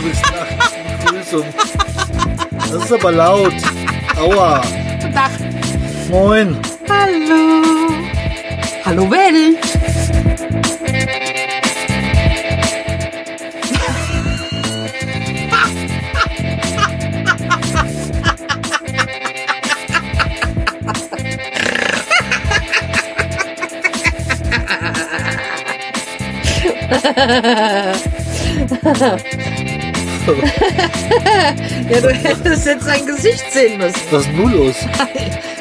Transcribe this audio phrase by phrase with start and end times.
[0.00, 0.74] du bist nachts.
[1.04, 1.44] Begrüßung.
[2.56, 3.54] Das ist aber laut.
[4.16, 4.62] Aua.
[5.12, 6.10] Guten.
[6.10, 6.56] Moin.
[6.88, 7.62] Hallo.
[8.84, 9.10] Hallo
[31.90, 33.96] Ja, du hättest jetzt sein Gesicht sehen müssen.
[34.10, 34.74] Was ist denn nun los?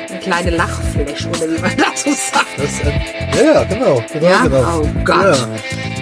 [0.10, 2.46] Eine kleine Lachfläche, oder wie man dazu sagt.
[2.58, 3.02] Das ein,
[3.36, 4.04] ja, ja, genau.
[4.12, 4.44] genau, Ja?
[4.44, 4.82] genau.
[4.82, 5.38] Oh Gott.
[5.38, 5.48] Ja,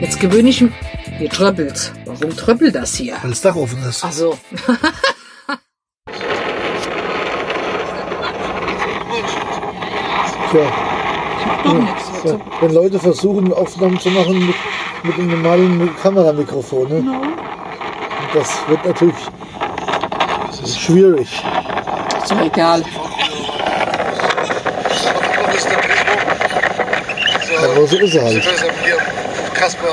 [0.01, 0.71] Jetzt gewöhne ich mich.
[1.17, 1.93] Hier tröppelt.
[2.05, 3.15] Warum tröppelt das hier?
[3.21, 4.03] weil das Dach offen ist.
[4.03, 4.37] Ach so.
[10.51, 10.61] Tja,
[12.25, 14.55] ja, wenn Leute versuchen, Aufnahmen zu machen mit,
[15.03, 17.34] mit einem normalen Kameramikrofon, ne?
[18.35, 19.15] Das wird natürlich
[20.77, 21.41] schwierig.
[22.21, 22.83] Ist doch egal.
[27.63, 28.43] Aber so ist er halt.
[29.53, 29.87] Kasper.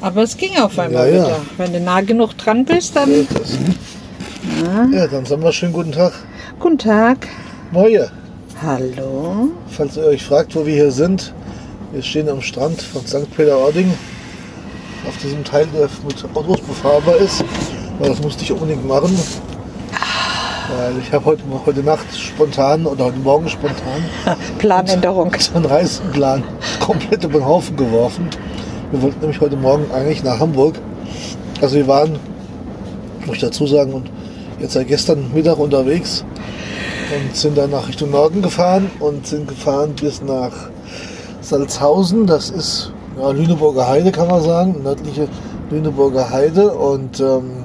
[0.00, 1.24] Aber es ging auf einmal Ja, ja.
[1.26, 1.40] wieder.
[1.56, 3.26] Wenn du nah genug dran bist, dann.
[3.34, 3.58] Das.
[4.92, 6.12] Ja, dann sagen wir schönen guten Tag.
[6.60, 7.26] Guten Tag.
[7.72, 8.10] Moje.
[8.62, 9.48] Hallo.
[9.76, 11.34] Falls ihr euch fragt, wo wir hier sind,
[11.92, 13.30] wir stehen am Strand von St.
[13.36, 13.92] Peter-Ording.
[15.08, 17.44] Auf diesem Teil, der mit Autos befahrbar ist.
[17.98, 19.16] Weil das musste ich unbedingt machen.
[20.76, 24.04] Weil ich habe heute, heute Nacht spontan oder heute Morgen spontan
[24.58, 25.32] Planänderung.
[25.54, 26.42] einen Reisenplan
[26.80, 28.28] komplett über den Haufen geworfen.
[28.90, 30.76] Wir wollten nämlich heute Morgen eigentlich nach Hamburg.
[31.60, 32.18] Also wir waren,
[33.26, 34.10] muss ich dazu sagen, und
[34.58, 36.24] jetzt seit gestern Mittag unterwegs
[37.14, 40.52] und sind dann nach Richtung Norden gefahren und sind gefahren bis nach
[41.40, 42.26] Salzhausen.
[42.26, 45.28] Das ist ja, Lüneburger Heide, kann man sagen, nördliche
[45.70, 46.72] Lüneburger Heide.
[46.72, 47.64] Und ähm,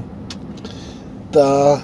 [1.32, 1.80] da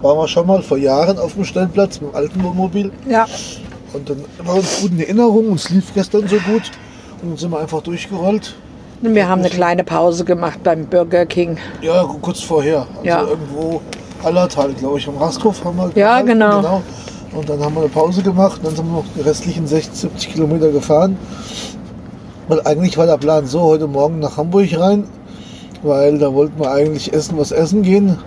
[0.00, 2.90] waren wir schon mal vor Jahren auf dem Stellplatz mit dem alten Wohnmobil.
[3.08, 3.26] Ja.
[3.92, 6.70] Und dann war uns gut in Erinnerung und es lief gestern so gut.
[7.22, 8.54] Und dann sind wir einfach durchgerollt.
[9.00, 11.58] Wir haben eine kleine Pause gemacht beim Burger King.
[11.80, 12.86] Ja, kurz vorher.
[12.96, 13.22] Also Ja.
[13.24, 13.80] irgendwo
[14.22, 16.82] Allertal, glaube ich, am Rasthof haben wir Ja, gehalten, genau.
[17.34, 19.94] Und dann haben wir eine Pause gemacht und dann sind wir noch die restlichen 60,
[19.94, 21.16] 70 Kilometer gefahren.
[22.52, 25.04] Weil eigentlich war der Plan so, heute Morgen nach Hamburg rein,
[25.82, 28.18] weil da wollten wir eigentlich essen, was essen gehen.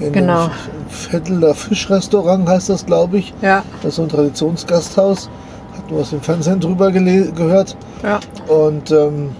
[0.00, 0.48] In Genau.
[0.88, 3.34] Vetteler Fischrestaurant heißt das, glaube ich.
[3.42, 3.62] Ja.
[3.82, 5.28] Das ist so ein Traditionsgasthaus.
[5.76, 7.76] Hat nur aus dem Fernsehen drüber gehört.
[8.02, 8.18] Ja.
[8.48, 9.32] Und, ähm,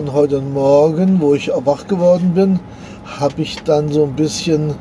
[0.00, 2.60] und heute Morgen, wo ich wach geworden bin,
[3.20, 4.72] habe ich dann so ein bisschen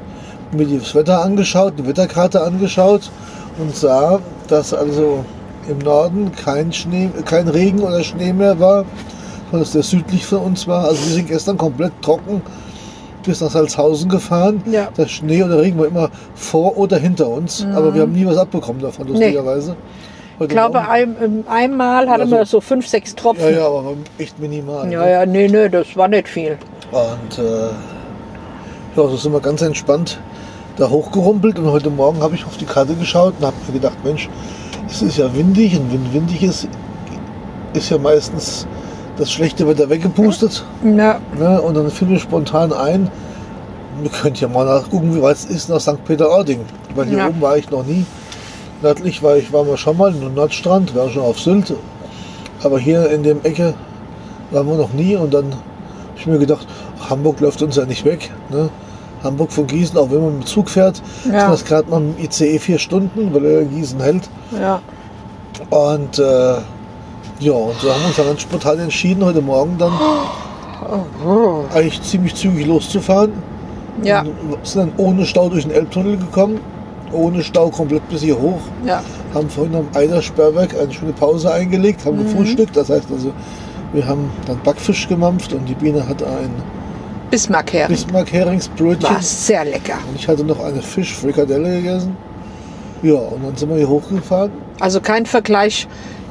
[0.53, 3.11] mir das Wetter angeschaut, die Wetterkarte angeschaut
[3.59, 5.25] und sah, dass also
[5.69, 8.85] im Norden kein Schnee, kein Regen oder Schnee mehr war,
[9.45, 10.85] sondern dass der südlich von uns war.
[10.85, 12.41] Also wir sind gestern komplett trocken
[13.23, 14.63] bis nach Salzhausen gefahren.
[14.71, 14.87] Ja.
[14.97, 18.37] Der Schnee oder Regen war immer vor oder hinter uns, aber wir haben nie was
[18.37, 19.75] abbekommen davon, lustigerweise.
[20.39, 23.53] Heute Ich glaube, ein, ähm, einmal hatten Also- wir so fünf, sechs ja, Tropfen.
[23.53, 24.89] ja, aber echt minimal.
[24.91, 25.11] ja, ne?
[25.11, 26.57] ja, nee, nee, das war nicht viel.
[26.91, 27.69] Und äh, ja,
[28.95, 30.19] so sind wir ganz entspannt
[30.77, 33.97] da hochgerumpelt und heute Morgen habe ich auf die Karte geschaut und habe mir gedacht,
[34.03, 34.29] Mensch,
[34.89, 36.67] es ist ja windig und wenn windig ist,
[37.73, 38.65] ist ja meistens
[39.17, 40.63] das schlechte Wetter weggepustet.
[40.83, 41.19] Ja.
[41.37, 41.61] Ne?
[41.61, 43.09] Und dann fiel mir spontan ein,
[44.01, 46.03] wir könnten ja mal nachgucken, wie weit es ist nach St.
[46.05, 46.59] Peter-Ording.
[46.95, 47.27] Weil hier Ja.
[47.27, 48.05] oben war ich noch nie.
[48.81, 51.73] Nördlich war ich, waren wir schon mal, im Nordstrand, war schon auf Sylt.
[52.63, 53.73] Aber hier in dem Ecke
[54.51, 55.61] waren wir noch nie und dann habe
[56.15, 56.67] ich mir gedacht,
[57.09, 58.29] Hamburg läuft uns ja nicht weg.
[58.49, 58.69] Ne?
[59.23, 61.41] Hamburg von Gießen, auch wenn man mit dem Zug fährt, Ja.
[61.41, 64.29] sind das gerade mal im ICE vier Stunden, weil er in Gießen hält.
[64.59, 64.81] Ja.
[65.69, 66.53] Und äh,
[67.39, 69.93] ja, und so haben wir uns dann ganz spontan entschieden, heute Morgen dann
[71.73, 73.31] eigentlich ziemlich zügig loszufahren.
[74.03, 74.21] Ja.
[74.21, 74.31] Und
[74.63, 76.59] sind dann ohne Stau durch den Elbtunnel gekommen,
[77.11, 78.59] ohne Stau komplett bis hier hoch.
[78.85, 79.01] Ja.
[79.33, 82.77] Haben vorhin am Eidersperrwerk eine schöne Pause eingelegt, haben gefrühstückt.
[82.77, 83.31] Das heißt also,
[83.93, 86.51] wir haben dann Backfisch gemampft und die Biene hat ein
[87.29, 87.89] Bismarck-Hering.
[87.89, 89.09] Bismarck-Heringsbrötchen.
[89.15, 89.95] War sehr lecker.
[90.09, 92.15] Und ich hatte noch eine Fischfrikadelle gegessen.
[93.03, 94.51] Ja, und dann sind wir hier hochgefahren.
[94.79, 95.87] Also kein Vergleich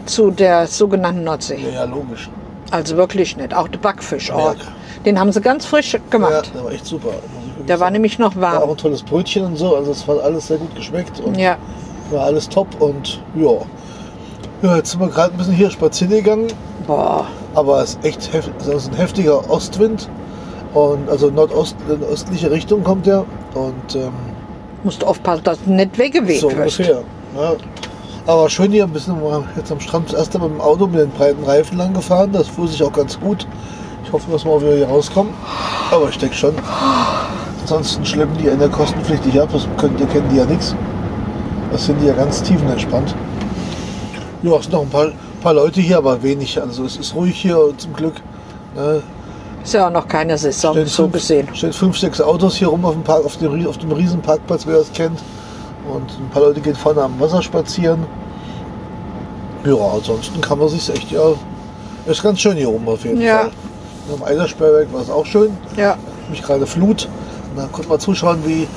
[0.06, 1.58] zu der sogenannten Nordsee.
[1.62, 2.30] Ja, ja logisch.
[2.70, 3.54] Also wirklich nicht.
[3.54, 4.30] Auch der Backfisch.
[4.32, 4.54] Oh, Ja.
[5.04, 6.50] Den haben sie ganz frisch Ja, gemacht.
[6.52, 7.10] der war echt super.
[7.68, 8.70] Der war nämlich noch War auch warm.
[8.70, 11.56] ein tolles Brötchen und so, also es war alles sehr gut geschmeckt und Ja.
[12.10, 13.52] war alles top und ja.
[14.62, 16.48] Ja, jetzt sind wir gerade ein bisschen hier spazieren gegangen,
[16.88, 17.26] Boah.
[17.54, 20.08] aber es ist echt hef es ist ein heftiger Ostwind
[20.76, 23.24] und also Nordost in östliche Richtung kommt der
[23.54, 24.12] und ähm,
[24.84, 26.78] Musst aufpassen, dass du nicht weggeweht so wirst.
[26.78, 27.02] ungefähr.
[27.34, 27.54] Ja.
[28.26, 30.86] Aber schön hier ein bisschen mal jetzt am Strand das erste Mal mit dem Auto
[30.86, 33.46] mit den breiten Reifen lang gefahren, das fuhr sich auch ganz gut.
[34.04, 35.32] Ich hoffe, dass wir auch wieder hier rauskommen.
[35.90, 36.54] Aber ich denke schon.
[37.62, 39.48] Ansonsten schleppen die Ende kostenpflichtig ab.
[39.52, 40.76] Das können, die kennen die ja nichts.
[41.72, 43.14] Das sind die ja ganz tiefenentspannt.
[44.42, 45.08] Ja, es sind noch ein paar,
[45.42, 46.60] paar Leute hier, aber wenig.
[46.60, 48.14] Also es ist ruhig hier zum Glück.
[48.76, 49.02] Ne?
[49.66, 51.48] Ist ja auch noch keine Saison, Stehen so fünf- gesehen.
[51.52, 54.22] Stehen fünf, sechs Autos hier rum auf dem, Park, auf dem, Rie- auf dem riesen
[54.22, 55.18] Parkplatz, wer das kennt.
[55.92, 58.06] Und ein paar Leute gehen vorne am Wasser spazieren.
[59.64, 61.20] Ja, ansonsten kann man sich echt ja.
[62.06, 63.38] Ist ganz schön hier oben auf jeden Ja.
[63.40, 63.50] Fall.
[64.16, 65.50] Am Eidersperrwerk war es auch schön.
[65.76, 65.96] Ja,
[66.30, 67.08] Mich gerade Flut.
[67.50, 68.68] Und dann konnte man zuschauen, wie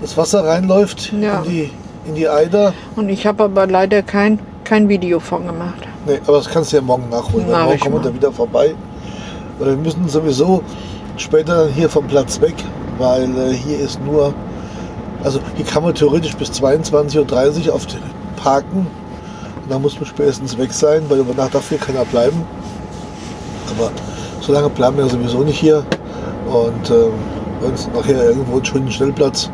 [0.00, 1.40] das Wasser reinläuft Ja.
[1.40, 1.70] in, die,
[2.06, 2.72] in die Eider.
[2.96, 5.82] und ich habe aber leider kein, kein Video von gemacht.
[6.06, 7.46] Nee, aber das kannst du ja morgen nachholen.
[7.50, 8.74] Mach Morgen kommen wir da wieder vorbei.
[9.58, 10.62] Weil wir müssen sowieso
[11.16, 12.54] später dann hier vom Platz weg,
[12.98, 14.32] weil äh, hier ist nur,
[15.24, 18.00] also hier kann man theoretisch bis 22.30 Uhr auf den
[18.36, 18.86] parken.
[19.62, 22.42] Und dann muss man spätestens weg sein, weil über Nacht darf hier keiner bleiben.
[23.76, 23.90] Aber
[24.40, 25.84] so lange bleiben wir sowieso nicht hier.
[26.46, 27.12] Und ähm,
[27.66, 29.50] uns nachher irgendwo einen schönen Stellplatz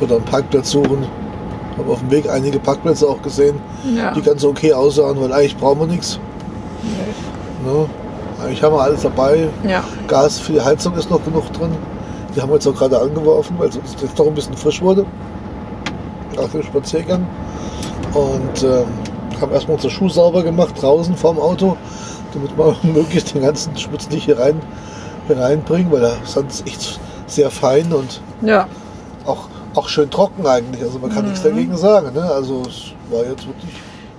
[0.00, 1.06] oder einen Parkplatz suchen.
[1.78, 3.56] Habe auf dem Weg einige Parkplätze auch gesehen,
[3.94, 4.12] Ja.
[4.12, 6.18] die ganz okay aussahen, weil eigentlich brauchen wir nichts.
[7.64, 7.86] Ne?
[8.42, 9.48] Eigentlich haben wir alles dabei.
[9.66, 11.72] Ja, Gas für die Heizung ist noch genug drin.
[12.34, 15.06] Die haben wir jetzt auch gerade angeworfen, weil es jetzt doch ein bisschen frisch wurde.
[16.36, 17.26] Nach dem Spaziergang.
[18.12, 18.86] Und ähm,
[19.40, 21.76] haben erstmal unsere Schuhe sauber gemacht draußen vorm Auto,
[22.32, 24.60] damit wir möglichst den ganzen Schmutz nicht hier rein
[25.26, 28.68] hier reinbringen, weil der Sand ist echt sehr fein und ja.
[29.24, 30.82] auch, auch schön trocken eigentlich.
[30.82, 32.14] Also man kann nichts dagegen sagen.
[32.14, 32.22] Ne?
[32.22, 33.72] Also es war jetzt wirklich.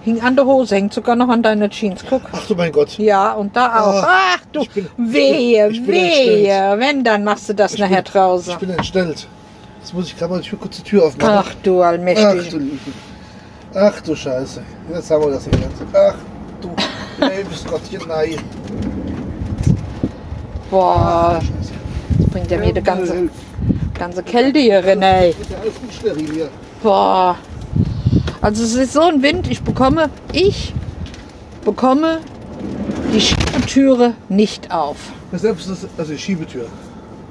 [0.08, 2.02] Hing an der Hose, hängt sogar noch an deiner Jeans.
[2.10, 2.22] Guck.
[2.32, 2.98] Ach du mein Gott.
[2.98, 4.04] Ja, und da auch.
[4.04, 6.76] Ah, Ach du, ich bin- wehe, ich bin wehe.
[6.78, 8.54] Wenn, dann machst du das Ich nachher bin- draußen.
[8.54, 9.28] Ich bin entstellt.
[9.82, 11.34] Jetzt muss ich gerade mal die Tür- kurz die Tür aufmachen.
[11.46, 12.50] Ach du Ach allmächtig.
[12.52, 12.78] du Liebe.
[13.76, 14.62] Ach du Scheiße.
[14.94, 15.54] Jetzt haben wir das hier.
[15.94, 16.16] Ach
[16.62, 16.70] du
[17.26, 18.38] liebes Gottchen, nein.
[20.72, 21.42] Boah,
[22.18, 23.30] das bringt ja mir die ganze,
[23.94, 25.32] ganze Kälte hier rein, ey.
[25.32, 26.50] Ist ja alles unsteril hier.
[26.82, 27.36] Boah.
[28.42, 30.74] Also es ist so ein Wind, ich bekomme, ich
[31.66, 32.20] bekomme
[33.14, 34.98] die Schiebetüre nicht auf.
[35.34, 36.66] Selbst das, also die Schiebetür.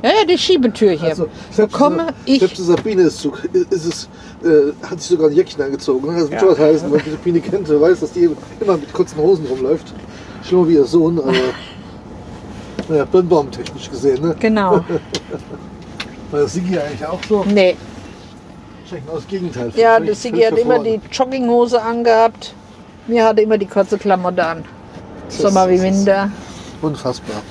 [0.02, 1.08] Ja, ja, die Schiebetür hier.
[1.08, 2.38] Also selbst bekomme die- ich.
[2.40, 3.32] Selbst die Sabine ist, zu,
[3.70, 4.08] ist es,
[4.44, 6.06] äh, hat sich sogar ein Jäckchen angezogen.
[6.06, 6.12] ne?
[6.20, 6.38] Das wird Ja.
[6.40, 8.28] schon was heißen, weil die Sabine kennt, weiß, dass die
[8.60, 9.92] immer mit kurzen Hosen rumläuft.
[10.44, 11.32] Schlimmer wie ihr Sohn, aber
[12.88, 14.36] naja, birnbaumtechnisch gesehen, ne?
[14.38, 14.72] Genau.
[16.30, 17.44] War das Sigi eigentlich auch so?
[17.52, 17.76] Nee.
[18.90, 19.72] Genau das Gegenteil.
[19.74, 22.54] Ja, das Sigi hat immer die Jogginghose angehabt.
[23.06, 24.64] Mir hatte immer die kurze Klamotte an.
[25.28, 26.30] Das Sommer wie Winter.
[26.82, 27.42] Unfassbar.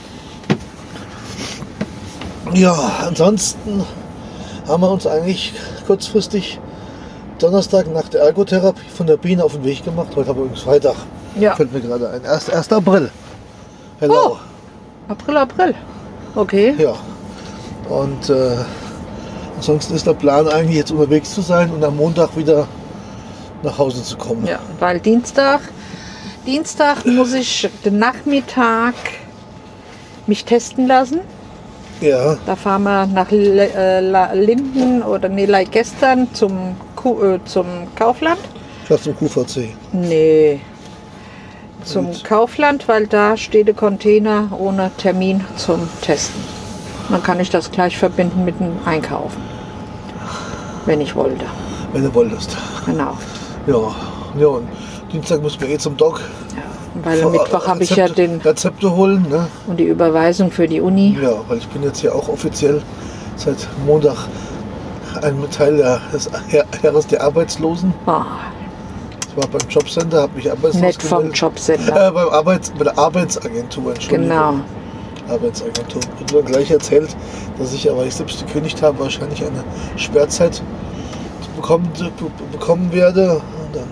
[2.53, 2.73] Ja,
[3.05, 3.83] ansonsten
[4.67, 5.53] haben wir uns eigentlich
[5.85, 6.59] kurzfristig
[7.39, 10.09] Donnerstag nach der Ergotherapie von der Biene auf den Weg gemacht.
[10.15, 10.95] Heute haben wir übrigens Freitag.
[11.37, 11.55] Ja.
[11.55, 12.25] Fällt mir gerade ein.
[12.25, 12.49] 1.
[12.49, 12.71] 1.
[12.71, 13.11] April.
[13.99, 14.15] Hello.
[14.15, 14.37] Oh.
[15.09, 15.75] April, April.
[16.35, 16.75] Okay.
[16.77, 16.93] Ja.
[17.89, 18.55] Und äh,
[19.65, 22.67] ansonsten ist der Plan eigentlich jetzt unterwegs zu sein und am Montag wieder
[23.63, 24.45] nach Hause zu kommen.
[24.45, 25.59] Ja, weil Dienstag,
[26.45, 28.93] Dienstag muss ich den Nachmittag
[30.27, 31.21] mich testen lassen.
[31.99, 37.65] Ja, Da fahren wir nach äh, Linden oder nee, like gestern zum, Ku äh, zum
[37.95, 38.37] Kaufland.
[38.87, 39.69] fast zum QVC.
[39.93, 40.59] Nee,
[41.83, 42.23] zum Und?
[42.23, 46.39] Kaufland, weil da steht der Container ohne Termin zum Testen.
[47.09, 49.54] Dann kann ich das gleich verbinden mit dem Einkaufen.
[50.85, 51.45] Wenn ich wollte.
[51.93, 52.55] Wenn du wolltest.
[52.85, 53.17] Genau.
[53.67, 53.95] Ja,
[54.39, 54.67] ja und
[55.11, 56.21] Dienstag müssen wir eh zum Doc.
[56.55, 56.61] Ja.
[57.03, 59.47] Weil am Mittwoch habe ich ja den Rezepte holen, ne?
[59.67, 61.17] und die Überweisung für die Uni.
[61.21, 62.81] Ja, weil ich bin jetzt hier auch offiziell
[63.35, 64.15] seit Montag
[65.21, 66.29] ein Teil der, des
[66.81, 67.93] Heeres der Arbeitslosen.
[68.05, 68.23] Ah,
[69.29, 71.37] Ich war beim Jobcenter, habe mich arbeitslos vom gemeldet.
[71.41, 72.07] Jobcenter.
[72.07, 74.29] Äh, beim Arbeits, bei der Arbeitsagentur, Entschuldigung.
[74.29, 74.53] Genau.
[75.29, 76.01] Arbeitsagentur.
[76.19, 77.15] Und mir gleich erzählt,
[77.57, 79.63] dass ich, aber ich selbst gekündigt habe, wahrscheinlich eine
[79.95, 80.61] Sperrzeit
[81.55, 82.11] bekommen, be-
[82.51, 83.33] bekommen werde.
[83.35, 83.87] Und dann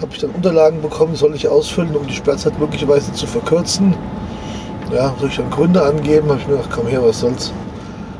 [0.00, 3.94] habe ich dann Unterlagen bekommen, soll ich ausfüllen, um die Sperrzeit möglicherweise zu verkürzen.
[4.92, 6.28] Ja, soll ich dann Gründe angeben?
[6.28, 7.52] Habe ich mir gedacht, komm her, was soll's.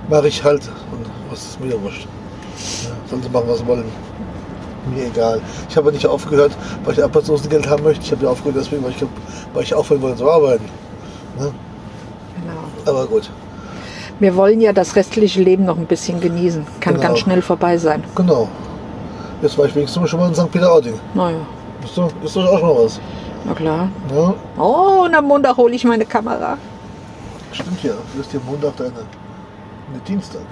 [0.09, 0.63] Mache ich halt.
[0.93, 2.07] Und was ist mir wurscht.
[2.85, 3.85] Ja, sollen sie machen, was sie wollen.
[4.95, 5.41] Mir egal.
[5.69, 6.53] Ich habe nicht aufgehört,
[6.85, 8.05] weil ich Arbeitslosengeld haben möchte.
[8.05, 8.97] Ich habe ja aufgehört deswegen, weil ich,
[9.55, 10.65] weil ich aufhören wollte zu arbeiten.
[11.39, 11.53] Ne?
[12.87, 13.31] Aber gut,
[14.21, 16.65] Wir wollen ja das restliche Leben noch ein bisschen genießen.
[16.81, 17.07] Kann Genau.
[17.09, 18.05] ganz schnell vorbei sein.
[18.15, 18.49] genau.
[19.43, 20.51] Jetzt war ich wenigstens schon mal in St.
[20.51, 20.95] Peter-Ording.
[21.15, 21.39] Naja,
[21.85, 23.01] Ist doch, ist doch auch schon mal was.
[23.45, 23.89] na klar.
[24.15, 26.57] Ja, Oh, und am Montag hole ich meine Kamera.
[27.53, 27.93] stimmt ja.
[28.13, 30.47] Du wirst dir Montag deine, ne Dienstag.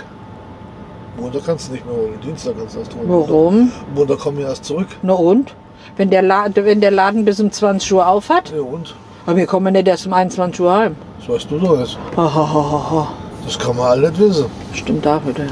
[1.17, 2.19] Montag kannst du nicht mehr holen.
[2.23, 3.05] Dienstag kannst du erst holen.
[3.09, 3.73] Warum?
[3.95, 4.89] Montag kommen wir erst zurück.
[5.03, 5.55] Na und?
[5.97, 8.51] Wenn der, Laden, wenn der Laden bis um 20 Uhr auf hat?
[8.55, 8.95] Ja, und?
[9.27, 10.97] Aber wir kommen nicht erst um 21 Uhr heim.
[11.21, 11.97] Das weißt du doch jetzt.
[12.17, 13.09] Ha, ha, ha, ha, ha.
[13.45, 14.47] Das kann man alle nicht wissen.
[14.73, 15.45] Stimmt auch wieder.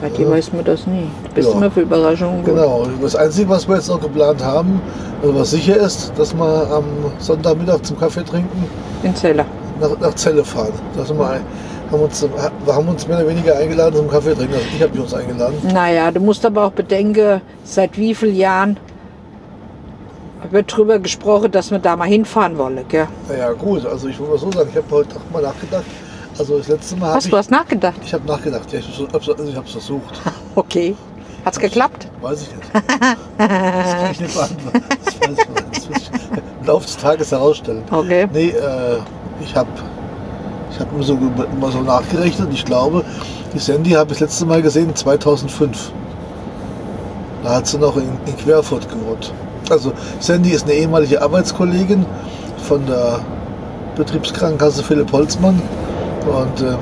[0.00, 1.06] Bei dir weiß man das nie.
[1.24, 1.54] Du bist Ja.
[1.54, 2.54] immer für Überraschungen gut.
[2.54, 2.86] Genau.
[3.00, 4.80] Das Einzige, was wir jetzt noch geplant haben,
[5.22, 6.84] also was sicher ist, dass wir am
[7.18, 8.66] Sonntagmittag zum Kaffee trinken
[9.04, 9.44] In Zeller.
[9.80, 10.72] nach, nach Celle fahren.
[10.96, 11.40] Da sind wir,
[11.90, 12.26] haben uns,
[12.66, 14.54] wir haben uns mehr oder weniger eingeladen zum Kaffee trinken.
[14.54, 15.54] Also ich habe uns eingeladen.
[15.72, 18.76] Naja, du musst aber auch bedenken, seit wie vielen Jahren
[20.50, 22.84] wird drüber gesprochen, dass wir da mal hinfahren wollen.
[22.88, 23.08] Gell?
[23.28, 25.84] Naja gut, also ich will mal so sagen, ich habe heute auch mal nachgedacht.
[26.38, 28.00] Also das letzte Mal Hast du hast nachgedacht?
[28.04, 30.20] Ich habe nachgedacht, ja, ich habe also es versucht.
[30.54, 30.94] Okay.
[31.44, 32.08] Hat's geklappt?
[32.20, 32.70] Weiß ich nicht.
[33.38, 34.82] Das kann ich nicht beantworten.
[34.88, 35.44] Das weiß
[35.78, 36.10] ich nicht.
[36.12, 37.82] Das im Laufe des Tages herausstellen.
[37.90, 38.28] Okay.
[38.32, 38.98] Nee, äh,
[39.42, 39.68] ich habe
[40.70, 42.48] ich hab immer so, immer so nachgerechnet.
[42.52, 43.04] Ich glaube,
[43.54, 45.90] die Sandy habe ich das letzte Mal gesehen 2005.
[47.42, 49.32] Da hat sie noch in, in Querfurt gewohnt.
[49.72, 52.04] Also Sandy ist eine ehemalige Arbeitskollegin
[52.68, 53.20] von der
[53.96, 55.60] Betriebskrankenkasse Philipp Holzmann.
[56.26, 56.78] Und ähm,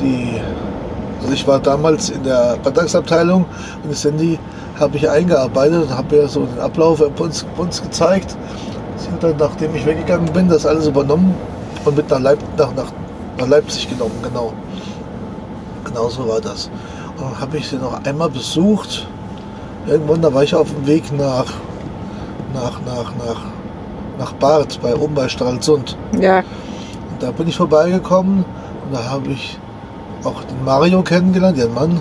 [0.00, 0.40] die,
[1.20, 3.44] also ich war damals in der Balltagsabteilung
[3.84, 4.38] und Sandy
[4.80, 8.34] habe ich eingearbeitet und habe ja so den Ablauf uns, uns gezeigt.
[8.96, 11.34] Sie hat dann, nachdem ich weggegangen bin, das alles übernommen
[11.84, 12.92] und mit nach, Leip nach, nach,
[13.38, 14.54] nach Leipzig genommen, genau.
[15.84, 16.70] Genau so war das.
[17.18, 19.06] Und dann habe ich sie noch einmal besucht.
[19.86, 21.46] Irgendwann, da war ich auf dem Weg nach,
[22.54, 23.40] nach, nach, nach,
[24.18, 25.96] nach Barth, bei, oben bei Stralsund.
[26.20, 26.38] Ja.
[26.38, 28.44] Und da bin ich vorbeigekommen
[28.84, 29.58] und da habe ich
[30.24, 32.00] auch den Mario kennengelernt, den Mann.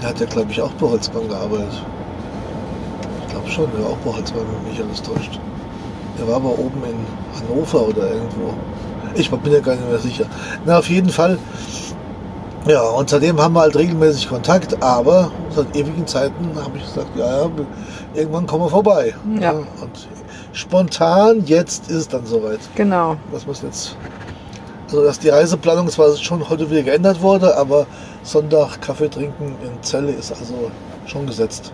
[0.00, 1.82] Der hat ja, glaube ich, auch bei Holzmann gearbeitet.
[3.22, 5.38] Ich glaube schon, der war auch bei Holzmann, wenn mich alles täuscht.
[6.18, 6.96] Der war aber oben in
[7.36, 8.54] Hannover oder irgendwo.
[9.14, 10.24] Ich bin ja gar nicht mehr sicher.
[10.64, 11.38] Na, auf jeden Fall.
[12.68, 17.16] Ja, und seitdem haben wir halt regelmäßig Kontakt, aber seit ewigen Zeiten habe ich gesagt,
[17.16, 17.50] ja, ja,
[18.14, 19.14] irgendwann kommen wir vorbei.
[19.40, 19.52] Ja.
[19.52, 20.06] Und
[20.52, 23.16] spontan, jetzt ist es dann soweit Genau.
[23.32, 23.96] was muss jetzt.
[24.86, 27.86] Also dass die Reiseplanung zwar schon heute wieder geändert wurde, aber
[28.22, 30.70] Sonntag Kaffee trinken in Celle ist also
[31.06, 31.72] schon gesetzt.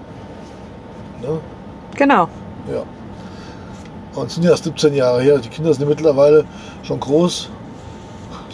[1.21, 1.41] Ne?
[1.97, 2.29] Genau.
[2.73, 2.85] Ja.
[4.15, 5.39] Und es sind ja erst 17 Jahre her.
[5.39, 6.45] Die Kinder sind mittlerweile
[6.85, 7.51] schon groß.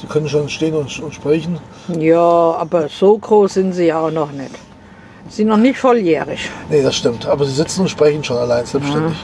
[0.00, 1.58] Sie können schon stehen und, und sprechen.
[1.88, 4.50] Ja, aber so groß sind sie ja auch noch nicht.
[5.28, 6.48] Sie sind noch nicht volljährig.
[6.70, 7.26] Nee, das stimmt.
[7.26, 9.16] Aber sie sitzen und sprechen schon allein, selbstständig.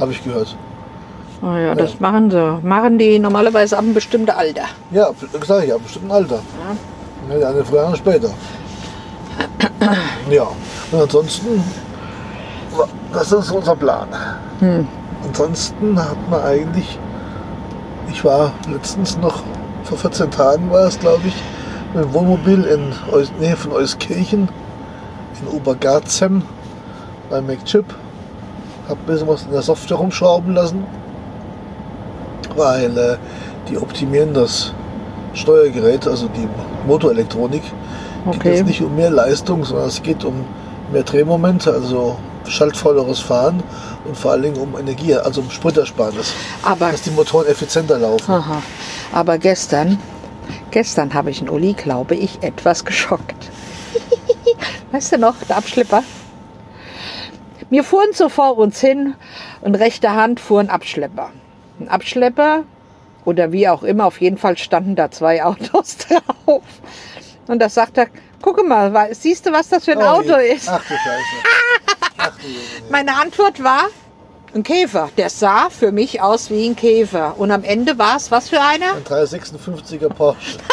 [0.00, 0.56] Habe ich gehört.
[1.42, 2.58] Oh ja, das machen sie.
[2.62, 4.64] Machen die normalerweise ab einem bestimmten Alter.
[4.90, 5.10] Ja,
[5.46, 6.40] sag ich ja, bestimmt ein Alter.
[7.30, 7.36] Ja.
[7.36, 8.30] Der eine früher, der andere später.
[10.30, 10.48] Ja,
[10.92, 11.62] und ansonsten,
[13.12, 14.08] das ist unser Plan.
[15.24, 16.98] Ansonsten hat man eigentlich,
[18.10, 19.42] ich war letztens noch,
[19.86, 21.34] vor 14 Tagen war es, glaube ich,
[21.94, 24.48] mit dem Wohnmobil in Eus, Nähe von Euskirchen
[25.40, 26.42] in Obergarzem
[27.30, 27.84] bei MacChip.
[28.88, 30.84] Hab ein bisschen was in der Software rumschrauben lassen,
[32.56, 33.16] weil äh,
[33.68, 34.72] die optimieren das
[35.34, 36.48] Steuergerät, also die
[36.86, 37.62] Motorelektronik.
[37.62, 37.72] Geht
[38.26, 38.56] Okay.
[38.56, 40.44] jetzt nicht um mehr Leistung, sondern es geht um
[40.92, 42.16] mehr Drehmomente, also
[42.48, 43.62] schaltvolleres Fahren
[44.04, 48.28] und vor allen Dingen um Energie, also um Spritersparnis, Aber, dass die Motoren effizienter laufen.
[48.32, 48.62] aha.
[49.12, 49.98] Aber gestern,
[50.70, 53.50] gestern habe ich einen Uli, glaube ich, etwas geschockt.
[54.92, 56.02] weißt du noch, der Abschlepper?
[57.70, 59.14] Wir fuhren so vor uns hin
[59.60, 61.30] und rechter Hand fuhr ein Abschlepper.
[61.80, 62.62] Ein Abschlepper
[63.24, 65.96] oder wie auch immer, auf jeden Fall standen da zwei Autos
[66.46, 66.62] drauf.
[67.48, 68.06] Und da sagt er,
[68.40, 70.54] gucke mal, siehst du, was das für ein Oh, Auto je.
[70.54, 70.68] ist?
[70.68, 72.08] Ach du Scheiße.
[72.18, 72.32] Ach.
[72.90, 73.86] Meine Antwort war
[74.56, 75.10] ein Käfer.
[75.16, 77.34] Der sah für mich aus wie ein Käfer.
[77.38, 78.94] Und am Ende war es was für einer?
[78.94, 80.58] Ein 356er Porsche.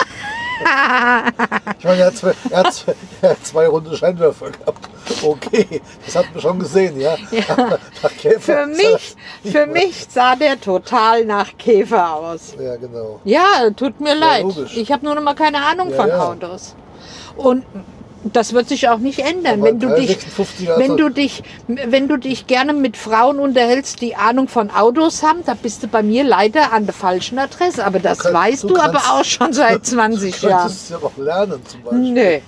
[1.79, 4.87] Ich meine, er hat, zwei, er, hat zwei, er hat zwei runde Scheinwerfer gehabt.
[5.21, 7.17] Okay, das hat man schon gesehen, ja.
[8.17, 12.55] Käfer Für mich, für mich sah der total nach Käfer aus.
[12.57, 13.19] Ja, genau.
[13.25, 14.43] Ja, tut mir leid.
[14.43, 14.77] logisch.
[14.77, 16.29] Ich habe nur noch mal keine Ahnung Ja, von ja.
[16.29, 16.75] Autos.
[17.35, 17.65] Und
[18.25, 21.43] das wird sich auch nicht ändern, Aber wenn du dich 356er wenn also- du dich
[21.67, 25.87] wenn du dich gerne mit Frauen unterhältst, die Ahnung von Autos haben, da bist du
[25.87, 29.25] bei mir leider an der falschen Adresse, aber das kann- weißt du du, aber auch
[29.25, 30.59] schon seit 20 Du Jahren.
[30.67, 31.99] könntest es ja auch lernen zum Beispiel.
[32.13, 32.41] Nee.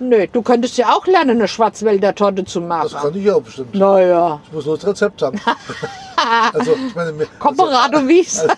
[0.00, 2.98] Nee, du könntest ja auch lernen, eine Schwarzwälder Torte zu Das machen.
[3.10, 3.74] kann ich ja bestimmt.
[3.74, 5.40] Naja, Ich muss nur das Rezept haben.
[6.54, 8.38] also, ich meine, mir- Koperado Wies.
[8.38, 8.54] Also,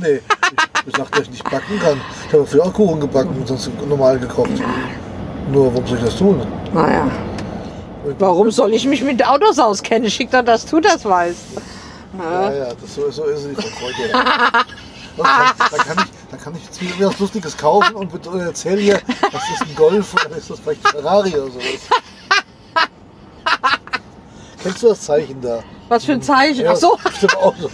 [0.00, 2.00] nee, ich, ich sag, dass ich nicht backen kann.
[2.28, 4.50] Ich habe früher auch Kuchen gebacken und sonst normal gekocht.
[5.50, 6.46] Nur, warum soll ich das tun?
[6.72, 7.10] Naja.
[8.18, 10.08] Warum soll ich mich mit Autos auskennen?
[10.10, 11.38] Schick doch, dass du das weißt.
[12.18, 13.62] Ja, ja, das, so, so ist es nicht
[14.12, 15.26] dann,
[15.70, 19.00] dann, kann ich, dann kann ich jetzt wieder was Lustiges kaufen und erzähle hier,
[19.32, 21.64] das ist ein Golf dann ist das vielleicht ein Ferrari oder sowas.
[24.62, 25.62] Kennst du das Zeichen da?
[25.88, 26.64] Was für ein Zeichen?
[26.64, 26.98] Ja, Ach so.
[27.02, 27.70] das stimmt auch so.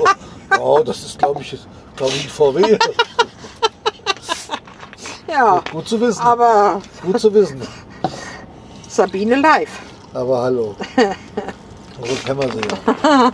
[0.60, 1.58] Oh, das ist, glaube ich,
[1.96, 2.78] glaube ich, ein VW.
[5.28, 5.62] Ja.
[5.72, 6.22] Gut zu wissen.
[6.22, 7.60] Aber Gut zu wissen.
[8.88, 9.80] Sabine live.
[10.14, 10.74] Aber hallo.
[10.96, 13.32] So kennen wir sie ja.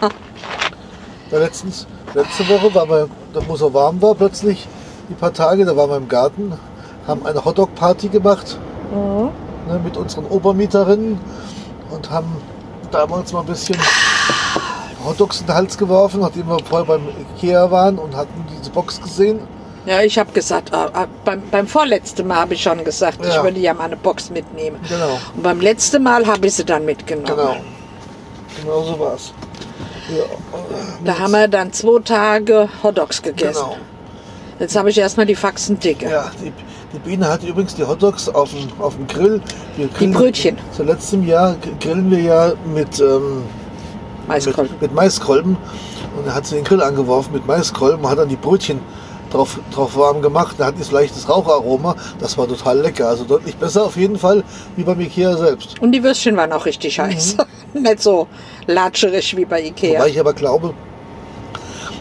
[1.31, 4.69] ja letztens, letzte Woche wir, da wo es so warm war, plötzlich
[5.09, 6.53] die paar Tage, da waren wir im Garten,
[7.07, 8.59] haben eine Hotdog-Party gemacht
[8.93, 11.19] ne, mit unseren Obermieterinnen
[11.91, 12.37] und haben
[12.91, 13.79] damals mal ein bisschen
[15.05, 17.03] Hotdogs in den Hals geworfen, nachdem wir vorher beim
[17.37, 19.41] Ikea waren und hatten diese Box gesehen.
[19.85, 23.35] Ja, ich habe gesagt, äh, äh, beim, beim vorletzten Mal habe ich schon gesagt, ich
[23.35, 23.43] Ja.
[23.43, 24.77] würde ja mal eine Box mitnehmen.
[24.89, 27.27] Genau, Und beim letzten Mal habe ich sie dann mitgenommen.
[27.27, 27.57] genau.
[28.63, 29.33] Genau so war's.
[30.09, 30.25] Ja,
[31.05, 33.55] Da haben wir dann zwei Tage Hotdogs gegessen.
[33.65, 33.77] genau.
[34.61, 36.09] Jetzt habe ich erstmal die Faxen dicke.
[36.09, 36.53] Ja, die,
[36.93, 39.41] die Biene hat übrigens die Hotdogs auf dem, auf dem Grill.
[39.77, 40.59] Wir grillen, Brötchen.
[40.77, 43.43] Seit letztem Jahr grillen wir ja mit, ähm,
[44.29, 44.71] Maiskolben.
[44.73, 45.57] mit, mit Maiskolben.
[46.17, 48.79] Und da hat sie den Grill angeworfen mit Maiskolben und hat dann die Brötchen
[49.33, 50.57] drauf, drauf warm gemacht.
[50.59, 51.97] Da hat die so leichtes Raucharoma.
[52.21, 53.09] Das war total lecker.
[53.09, 54.45] Also deutlich besser auf jeden Fall
[54.77, 55.81] wie beim Ikea selbst.
[55.81, 57.37] Und die Würstchen waren auch richtig heiß.
[57.75, 58.29] Nicht so
[58.67, 59.99] latscherig wie bei Ikea.
[59.99, 60.75] Wobei ich aber glaube,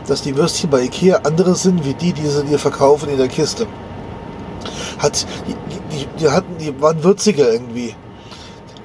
[0.08, 3.28] dass die Würstchen bei Ikea andere sind, wie die, die sie dir verkaufen in der
[3.28, 3.68] Kiste.
[5.00, 7.96] Hat, die, die, die, die hatten, die waren würziger irgendwie.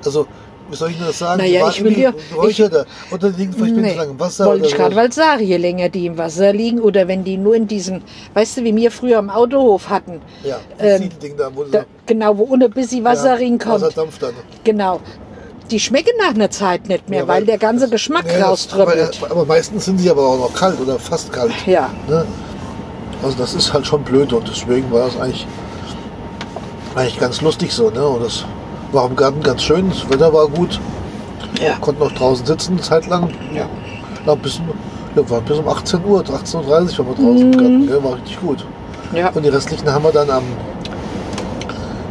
[0.04, 0.26] Also,
[0.70, 1.40] wie soll ich das sagen?
[1.40, 2.86] Naja, ich will irgendwie dir- geräucherter.
[3.10, 4.46] Oder die liegen vielleicht Nee, lang im Wasser.
[4.46, 5.20] wollte ich gerade so.
[5.20, 8.02] sagen, je länger die im Wasser liegen oder wenn die nur in diesen,
[8.34, 11.84] weißt du, wie wir früher im Autohof hatten, Ja, das ähm, Siedelding da, wo da,
[12.06, 13.82] genau, wo ohne bisschen Wasser ja, reinkommt.
[13.82, 14.34] Wasserdampf dann.
[14.64, 15.00] Genau.
[15.70, 19.18] Die schmecken nach einer Zeit nicht mehr, Ja, weil, der ganze Geschmack nee, rauströppelt.
[19.22, 21.52] Aber, aber meistens sind sie aber auch noch kalt oder fast kalt.
[21.66, 21.90] Ja.
[22.08, 22.24] Ne?
[23.22, 25.46] Also das ist halt schon blöd und deswegen war das eigentlich,
[26.94, 27.90] eigentlich ganz lustig so.
[27.90, 28.06] Ne?
[28.06, 28.44] Und das
[28.92, 30.80] war im Garten ganz schön, das Wetter war gut,
[31.60, 31.74] Ja.
[31.80, 33.30] konnten auch draußen sitzen eine Zeit lang.
[33.54, 33.66] Ja.
[34.26, 34.70] Ja, bis, um-
[35.14, 38.04] ja, war bis um 18 Uhr, 18.30 Uhr waren wir draußen im Garten, gell?
[38.04, 38.64] war richtig gut.
[39.12, 39.30] ja.
[39.30, 40.42] Und die restlichen haben wir dann am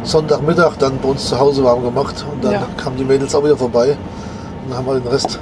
[0.02, 2.66] Sonntagmittag dann bei uns zu Hause warm gemacht und dann Ja.
[2.76, 3.90] kamen die Mädels auch wieder vorbei
[4.64, 5.38] und dann haben wir den Rest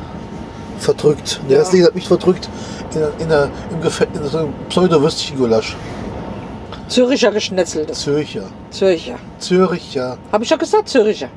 [0.79, 1.40] verdrückt.
[1.49, 1.62] Der Ja.
[1.62, 2.49] restliche hat mich verdrückt
[2.94, 5.77] in, in, einer, im Gefä in so einem Pseudo-Würstchen-Gulasch.
[6.88, 8.01] Züricher geschnetzeltes.
[8.01, 8.44] Zürcher.
[8.70, 9.16] Zürcher.
[9.38, 10.18] Züricher.
[10.33, 11.29] Habe ich schon gesagt, Züricher.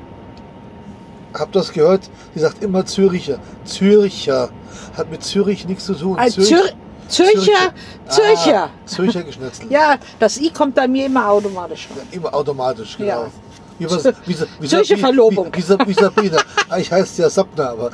[1.34, 2.10] Habt ihr das gehört?
[2.34, 3.38] Die sagt immer Züricher.
[3.64, 4.50] Züricher.
[4.96, 6.18] Hat mit Zürich nichts zu tun.
[6.18, 6.62] Ein Zürich- Zür
[7.08, 7.72] Zürcher.
[8.08, 8.64] Zürcher.
[8.64, 9.70] Ah, Zürcher geschnetzelt.
[9.70, 12.06] Ja, das I kommt bei mir immer automatisch rein.
[12.10, 13.22] Immer automatisch, genau.
[13.22, 13.30] Ja.
[13.78, 15.48] Wie, was, wie, wie, Zürcher wie, Verlobung.
[15.54, 16.36] Wie, wie, wie Sabine.
[16.68, 17.90] Ah, Ich heiße ja Sabna, aber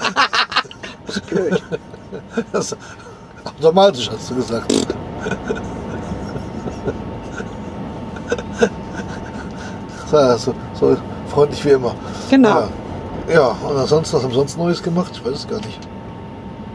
[1.07, 1.63] Das ist blöd.
[2.53, 2.77] das,
[3.45, 4.73] automatisch hast du gesagt.
[10.15, 10.55] So, so,
[10.93, 10.97] so
[11.29, 11.95] freundlich wie immer.
[12.31, 12.69] Genau.
[13.29, 13.35] Ja.
[13.35, 15.13] ja, und ansonsten, was haben wir sonst Neues gemacht?
[15.15, 15.81] Ich weiß es gar nicht.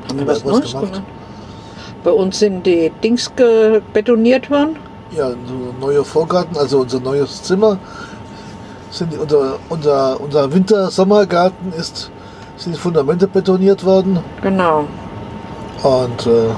[0.09, 0.93] Haben wir was Neues gemacht?
[0.93, 1.03] gemacht?
[2.03, 3.31] Bei uns sind die Dings
[3.93, 4.77] betoniert worden.
[5.11, 7.77] Ja, so neuer Vorgarten, also unser neues Zimmer.
[8.91, 12.11] Sind unser, unser, unser Winter-Sommergarten ist
[12.59, 14.19] sind die Fundamente betoniert worden.
[14.41, 14.85] Genau.
[15.81, 16.49] Und äh,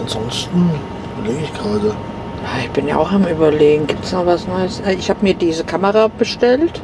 [0.00, 0.70] ansonsten
[1.18, 1.94] überlege ich gerade.
[2.44, 4.80] Ah, Ich bin ja auch am überlegen, gibt es noch was Neues?
[4.80, 6.80] Äh, Ich habe mir diese Kamera bestellt.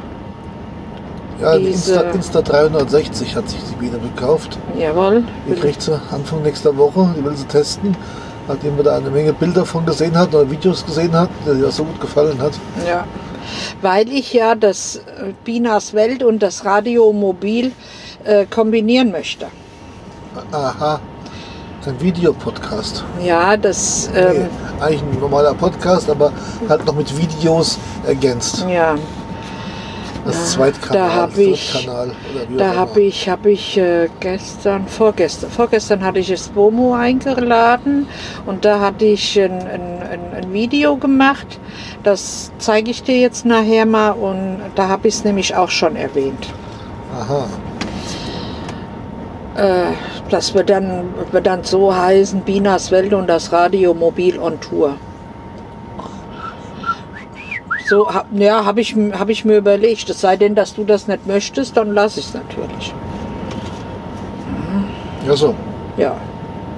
[1.39, 4.59] Ja, die Insta, Insta 360 hat sich die Biene gekauft.
[4.77, 5.23] Jawohl.
[5.47, 7.13] Die kriegt sie Anfang nächster Woche.
[7.17, 7.95] Die will sie testen.
[8.47, 11.71] Nachdem wir da eine Menge Bilder von gesehen hat oder Videos gesehen hat, die ihr
[11.71, 12.53] so gut gefallen hat.
[12.87, 13.05] Ja.
[13.81, 17.71] Weil ich ja das äh, Binas Welt und das Radio Mobil
[18.23, 19.47] äh, kombinieren möchte.
[20.51, 20.99] Aha.
[21.85, 23.03] Ein Videopodcast.
[23.23, 24.09] Ja, das.
[24.13, 26.31] Nee, Ähm, eigentlich ein normaler Podcast, aber
[26.69, 28.65] halt noch mit Videos ergänzt.
[28.69, 28.95] ja,
[30.23, 31.89] Das Zweitkanal, da hab ich-
[32.55, 38.07] da habe ich, hab ich äh, gestern, vorgestern, vorgestern hatte ich das Bomo eingeladen
[38.45, 41.59] und da hatte ich ein, ein, ein, ein Video gemacht.
[42.03, 45.95] Das zeige ich dir jetzt nachher mal und da habe ich es nämlich auch schon
[45.95, 46.53] erwähnt.
[47.19, 47.45] Aha.
[49.55, 49.91] Äh,
[50.29, 54.95] das wird dann, wird dann so heißen, Binas Welt und das Radio Mobil on Tour.
[57.87, 60.09] So, ja, habe ich, hab ich mir überlegt.
[60.09, 62.93] Es sei denn, dass du das nicht möchtest, dann lasse ich es natürlich.
[65.27, 65.53] Ja so.
[65.97, 66.15] Ja.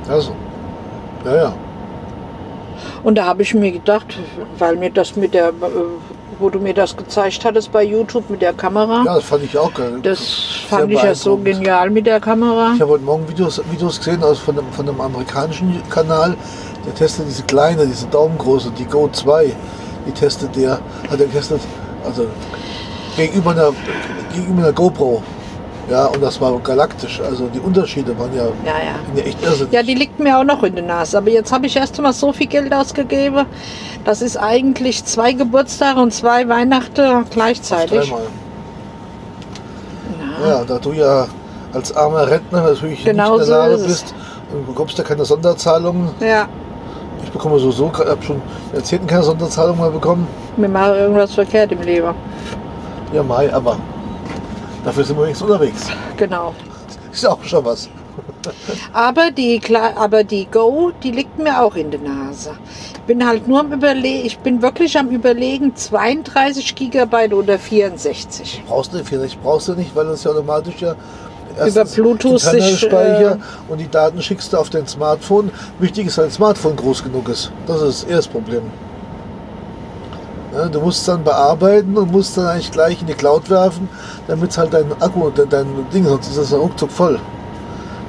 [0.10, 0.36] Ja so.
[1.24, 1.54] Ja, ja.
[3.04, 4.18] Und da habe ich mir gedacht,
[4.58, 5.54] weil mir das mit der, äh,
[6.44, 9.58] wo du mir das gezeigt hattest bei YouTube mit der Kamera, Ja, das fand ich
[9.58, 10.00] auch geil.
[10.04, 10.20] das
[10.68, 12.74] fand ich ja so genial mit der Kamera.
[12.76, 16.36] Ich habe heute Morgen Videos, Videos gesehen aus von einem, von einem amerikanischen Kanal.
[16.86, 19.56] Der testet diese kleine, diese daumengroße, die Go 2.
[20.06, 21.62] Die testet der, hat er getestet,
[22.06, 22.26] also
[23.16, 23.72] gegenüber einer,
[24.36, 25.24] gegenüber einer GoPro.
[25.90, 27.20] Ja, und das war galaktisch.
[27.22, 28.96] Also die Unterschiede waren ja, Ja, ja.
[29.16, 29.74] ja echt irrsinnig.
[29.74, 31.18] Ja, die liegt mir auch noch in der Nase.
[31.18, 33.46] Aber jetzt habe ich erst mal so viel Geld ausgegeben.
[34.06, 38.10] Das ist eigentlich zwei Geburtstage und zwei Weihnachten gleichzeitig.
[38.10, 38.24] Dreimal.
[40.48, 41.28] Ja, da du ja
[41.74, 43.84] als armer Rentner natürlich Genau nicht in so der Lage es.
[43.88, 44.16] bist
[44.54, 46.10] und bekommst ja keine Sonderzahlungen.
[46.20, 46.48] Ja,
[47.24, 48.42] Ich bekomme sowieso, ich habe schon
[48.74, 50.28] Jahrzehnten keine Sonderzahlung mehr bekommen.
[50.58, 52.14] wir machen irgendwas verkehrt im Leben.
[53.14, 53.78] Ja, Mai, aber
[54.84, 55.88] dafür sind wir wenigstens unterwegs.
[56.18, 56.54] Genau.
[57.12, 57.90] Ist ja auch schon was.
[58.94, 59.62] Aber die,
[59.96, 62.52] aber die Go, die liegt mir auch in der Nase.
[62.94, 68.64] Ich bin halt nur am Überlegen, ich bin wirklich am Überlegen, 32 Gigabyte oder 64.
[68.68, 70.96] Brauchst du 64 brauchst du nicht, weil das ja automatisch ja
[71.66, 75.52] Über Bluetooth sich, Speicher äh, und die Daten schickst du auf dein Smartphone.
[75.80, 77.52] Wichtig ist, dass dein Smartphone groß genug ist.
[77.68, 78.64] Das ist das erste Problem.
[80.54, 83.90] Ja, du musst dann bearbeiten und musst dann eigentlich gleich in die Cloud werfen,
[84.28, 87.20] damit es halt dein Akku, dein, dein Ding, sonst ist das ruckzuck voll.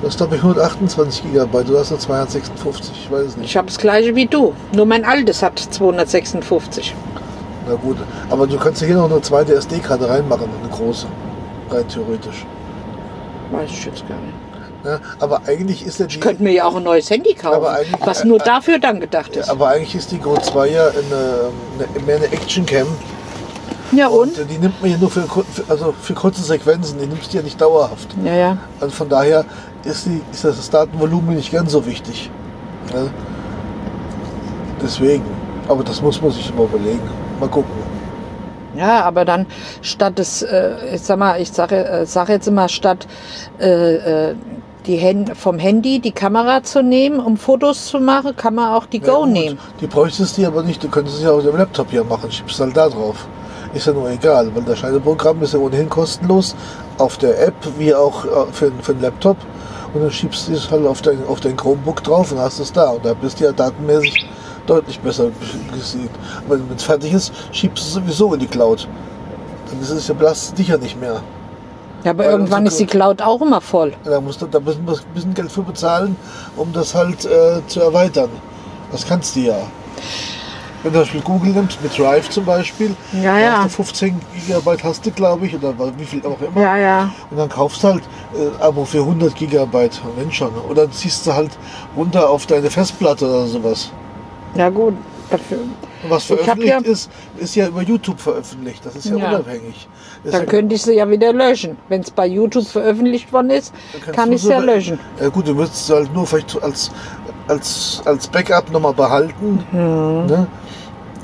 [0.02, 3.48] Das ist glaube ich 128 Gigabyte, du hast nur 256, ich weiß es nicht.
[3.48, 4.52] Ich habe das gleiche wie du.
[4.74, 6.94] Nur mein altes hat 256.
[7.66, 7.96] Na gut,
[8.28, 11.06] aber du kannst ja hier noch eine zweite SD-Karte reinmachen, eine große,
[11.70, 12.44] rein theoretisch.
[13.52, 14.43] Weiß ich jetzt gar nicht.
[14.84, 17.66] Ja, aber eigentlich ist ja die, Ich könnte mir ja auch ein neues Handy kaufen,
[18.00, 19.48] was nur dafür dann gedacht ist.
[19.48, 21.50] aber eigentlich ist die Go 2 ja eine,
[21.94, 22.86] eine, mehr eine Action-Cam.
[23.92, 24.38] Ja und?
[24.38, 27.38] Und die nimmt man ja nur für, für, also für kurze Sequenzen, die nimmst du
[27.38, 28.08] ja nicht dauerhaft.
[28.24, 28.58] Ja, ja.
[28.80, 29.44] Also von daher
[29.84, 32.30] ist, die, ist das Datenvolumen nicht ganz so wichtig.
[32.92, 33.06] Ja.
[34.82, 35.24] Deswegen.
[35.68, 37.08] Aber das muss man sich immer überlegen.
[37.40, 37.72] Mal gucken.
[38.76, 39.46] Ja, aber dann
[39.82, 43.06] statt des, äh, ich sag mal, ich sage äh, sag jetzt immer, statt
[43.60, 44.34] äh, äh,
[44.86, 48.86] die Hand, vom Handy die Kamera zu nehmen, um Fotos zu machen, kann man auch
[48.86, 49.58] die Ja, Go gut, nehmen.
[49.80, 50.82] Die bräuchtest du aber nicht.
[50.82, 52.30] Du könntest es ja auf dem Laptop hier machen.
[52.30, 53.26] Schiebst halt da drauf.
[53.72, 56.54] Ist ja nur egal, weil das Schneideprogramm ist ja ohnehin kostenlos.
[56.98, 59.36] Auf der App wie auch äh, für, für den Laptop.
[59.92, 62.72] Und dann schiebst du es halt auf dein, auf dein Chromebook drauf und hast es
[62.72, 62.90] da.
[62.90, 64.26] Und da bist du ja datenmäßig
[64.66, 65.30] deutlich besser
[65.72, 66.08] gesehen.
[66.46, 68.88] Aber wenn es fertig ist, schiebst du es sowieso in die Cloud.
[69.70, 71.20] Dann ist es ja belastet dich ja nicht mehr.
[72.04, 73.94] Ja, aber Weil irgendwann ist die Cloud auch immer voll.
[74.04, 76.16] Da musst du da müssen wir ein bisschen Geld für bezahlen,
[76.56, 78.28] um das halt äh, zu erweitern.
[78.92, 79.56] Das kannst du ja.
[80.82, 83.56] Wenn du zum Beispiel Google nimmst, mit Drive zum Beispiel, Ja, ja.
[83.62, 86.60] hast du 15 Gigabyte hast du, glaube ich, oder wie viel auch immer.
[86.60, 87.10] Ja, ja.
[87.30, 88.02] Und dann kaufst du halt
[88.34, 90.50] äh, Abo für 100 Gigabyte, wenn schon.
[90.68, 91.52] Oder ziehst du halt
[91.96, 93.90] runter auf deine Festplatte oder sowas.
[94.54, 94.94] Ja gut.
[95.30, 95.60] Dafür.
[96.04, 98.84] Und was veröffentlicht ja- ist, ist ja über YouTube veröffentlicht.
[98.84, 99.28] Das ist ja, Ja.
[99.30, 99.88] unabhängig.
[100.22, 101.76] Ist Dann ja- könnte ich sie ja wieder löschen.
[101.88, 103.72] Wenn es bei YouTube veröffentlicht worden ist,
[104.12, 104.98] kann ich sie ja löschen.
[105.20, 106.90] Ja gut, du müsstest halt nur vielleicht als,
[107.48, 109.64] als, als Backup nochmal behalten.
[109.72, 110.46] Ne?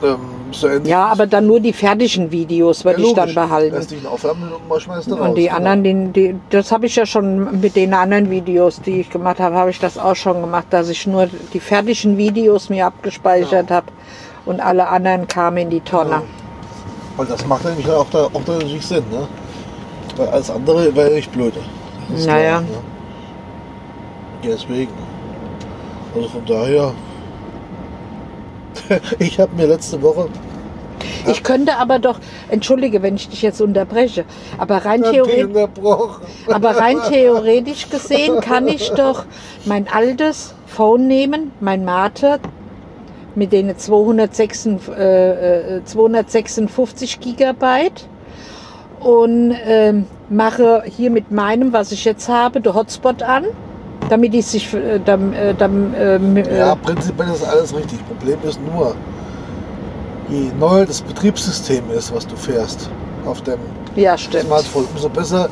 [0.03, 0.17] Ähm,
[0.53, 0.85] so Mhm.
[0.85, 3.77] Ja, aber dann nur die fertigen Videos würde Ja, ich dann behalten.
[4.69, 5.29] Mal schmeißt du raus.
[5.29, 5.57] Und die genau.
[5.57, 9.39] anderen, die, die, das habe ich ja schon mit den anderen Videos, die ich gemacht
[9.39, 13.71] habe, habe ich das auch schon gemacht, dass ich nur die fertigen Videos mir abgespeichert
[13.71, 13.87] habe
[14.47, 16.23] und alle anderen kamen in die Tonne.
[17.17, 19.05] Weil das macht nämlich auch da, auch da natürlich Sinn.
[19.11, 19.27] Ne?
[20.17, 21.55] Weil alles andere wäre echt blöd.
[22.11, 22.61] Das Naja.
[22.61, 22.67] Ne?
[24.43, 24.93] Ja, deswegen.
[26.15, 26.93] Also von daher.
[29.19, 30.29] ich habe mir letzte Woche.
[31.27, 34.25] Ich könnte aber doch, entschuldige, wenn ich dich jetzt unterbreche,
[34.59, 35.69] aber rein, theoretisch,
[36.47, 39.25] aber rein theoretisch gesehen kann ich doch
[39.65, 42.41] mein altes Phone nehmen, mein Mate,
[43.35, 48.07] mit den 256, äh, äh, 256 Gigabyte
[49.01, 53.45] und ähm, mache hier mit meinem, was ich jetzt habe, den Hotspot an,
[54.09, 57.99] damit ich sich, äh, dann, äh, dann, ähm, äh, Ja, prinzipiell ist alles richtig.
[58.07, 58.95] Problem ist nur,
[60.29, 62.91] je neuer das Betriebssystem ist, was du fährst
[63.25, 63.59] auf dem
[63.97, 64.45] ja, stimmt.
[64.45, 65.49] Smartphone, umso besser,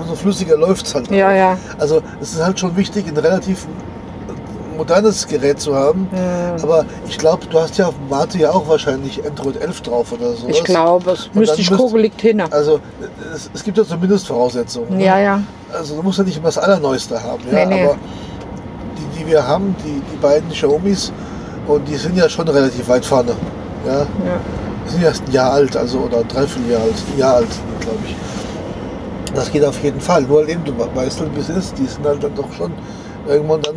[0.00, 1.10] umso flüssiger läuft es halt.
[1.10, 1.58] Ja, ja.
[1.78, 3.66] Also es ist halt schon wichtig, ein relativ
[4.76, 6.08] modernes Gerät zu haben.
[6.10, 6.62] Mhm.
[6.62, 10.12] Aber ich glaube, du hast ja auf dem Mate ja auch wahrscheinlich Android 11 drauf
[10.12, 10.48] oder so.
[10.48, 12.40] Ich glaube, es müsste ich gucken, liegt hin.
[12.50, 12.80] Also
[13.34, 14.96] es, es gibt ja zumindest Voraussetzungen.
[14.96, 15.04] ne?
[15.04, 15.42] Ja, ja.
[15.72, 17.42] Also du musst ja nicht immer das Allerneueste haben.
[17.50, 17.64] Ja?
[17.64, 17.84] Nee, nee.
[17.84, 17.96] Aber
[18.96, 21.12] die, die wir haben, die, die beiden Xiaomis,
[21.66, 23.32] und die sind ja schon relativ weit vorne.
[23.86, 24.00] Ja?
[24.00, 24.06] ja.
[24.86, 27.48] Die sind ja erst ein Jahr alt, also oder ein Dreivierteljahr alt, ein Jahr alt,
[27.80, 28.16] glaube ich.
[29.34, 30.22] Das geht auf jeden Fall.
[30.22, 31.76] Nur eben, du weißt halt, wie es ist.
[31.78, 32.72] Die sind halt dann doch schon
[33.26, 33.74] irgendwann dann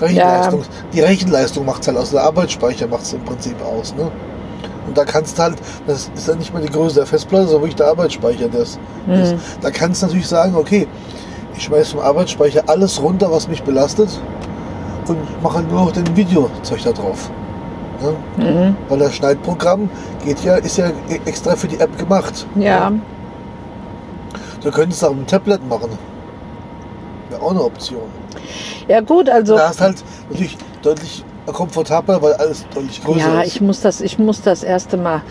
[0.00, 0.62] Rechenleistung.
[0.92, 2.10] Die Rechenleistung macht es halt aus.
[2.10, 3.94] Der Arbeitsspeicher macht es im Prinzip aus.
[3.94, 4.10] Ne?
[4.86, 5.56] Und da kannst du halt,
[5.86, 8.48] das ist dann nicht mehr die Größe der Festplatte, sondern wirklich der Arbeitsspeicher.
[8.48, 10.86] Das, das, da kannst du natürlich sagen, okay,
[11.56, 14.10] ich schmeiß vom Arbeitsspeicher alles runter, was mich belastet
[15.08, 17.30] und mache nur noch den Videozeug da drauf.
[18.02, 18.14] Ne?
[18.88, 19.88] Weil das Schneidprogramm
[20.24, 20.90] geht ja, ist ja
[21.24, 22.46] extra für die App gemacht.
[22.56, 22.92] Ja,
[24.62, 25.90] Du könntest auch ein Tablet machen.
[27.30, 28.02] Wäre auch eine Option.
[28.88, 33.54] Ja gut, also Da hast halt natürlich deutlich komfortabler, weil alles deutlich größer ja, ist.
[33.54, 35.22] ich muss das, ich muss das erste Mal,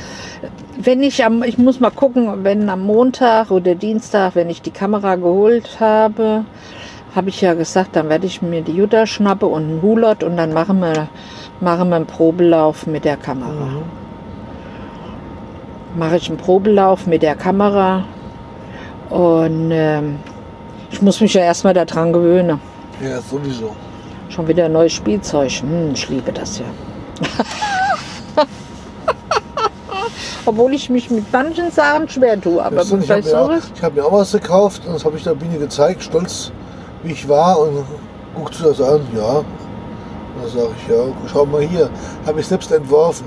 [0.77, 4.71] wenn ich am, ich muss mal gucken, wenn am Montag oder Dienstag, wenn ich die
[4.71, 6.45] Kamera geholt habe,
[7.15, 10.35] habe ich ja gesagt, dann werde ich mir die Jutta schnappe und einen Hulot und
[10.37, 11.07] dann machen wir,
[11.61, 13.65] machen wir einen Probelauf mit der Kamera.
[13.65, 13.83] Mhm.
[15.97, 18.03] Mache ich einen Probelauf mit der Kamera
[19.09, 20.17] und ähm,
[20.91, 22.59] ich muss mich ja erstmal daran gewöhnen.
[23.01, 23.75] Ja, sowieso.
[24.29, 25.51] Schon wieder ein neues Spielzeug.
[25.51, 26.65] Hm, ich liebe das ja.
[30.45, 32.63] Obwohl ich mich mit manchen Sachen schwer tue.
[32.63, 35.03] Aber Weißt du, ich habe mir, auch- ich hab mir auch was gekauft und das
[35.05, 36.51] habe ich der Biene gezeigt, stolz
[37.03, 37.83] wie ich war und
[38.35, 39.37] guckt sie das an, ja.
[39.37, 39.45] Und
[40.41, 41.89] dann sage ich, ja, schau mal hier,
[42.25, 43.25] habe ich selbst entworfen.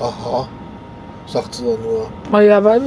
[0.00, 0.48] Aha,
[1.26, 2.06] sagt sie dann nur.
[2.32, 2.78] Oh ja, aber,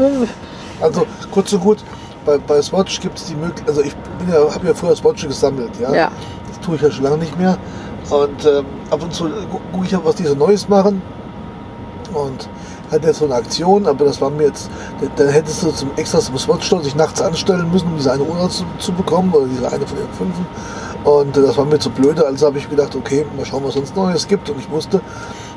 [0.82, 1.84] Also kurz und gut,
[2.26, 3.96] bei, bei Swatch gibt es die Möglichkeit, also ich
[4.30, 5.94] ja, habe ja früher Swatche gesammelt, ja.
[5.94, 6.12] ja.
[6.48, 7.58] Das tue ich ja schon lange nicht mehr.
[8.10, 9.30] Und ähm, ab und zu
[9.72, 11.02] gucke ich was die so Neues machen.
[12.14, 12.48] Und
[12.92, 14.70] hatte jetzt so eine Aktion, aber das war mir jetzt,
[15.16, 18.50] dann hättest du zum extra zum Swatch-Store sich nachts anstellen müssen, um diese eine Uhr
[18.50, 20.36] zu, zu bekommen, oder diese eine von den fünf.
[21.04, 23.74] Und äh, das war mir zu blöde, also habe ich gedacht, okay, mal schauen, was
[23.74, 24.50] sonst Neues gibt.
[24.50, 25.02] Und ich wusste,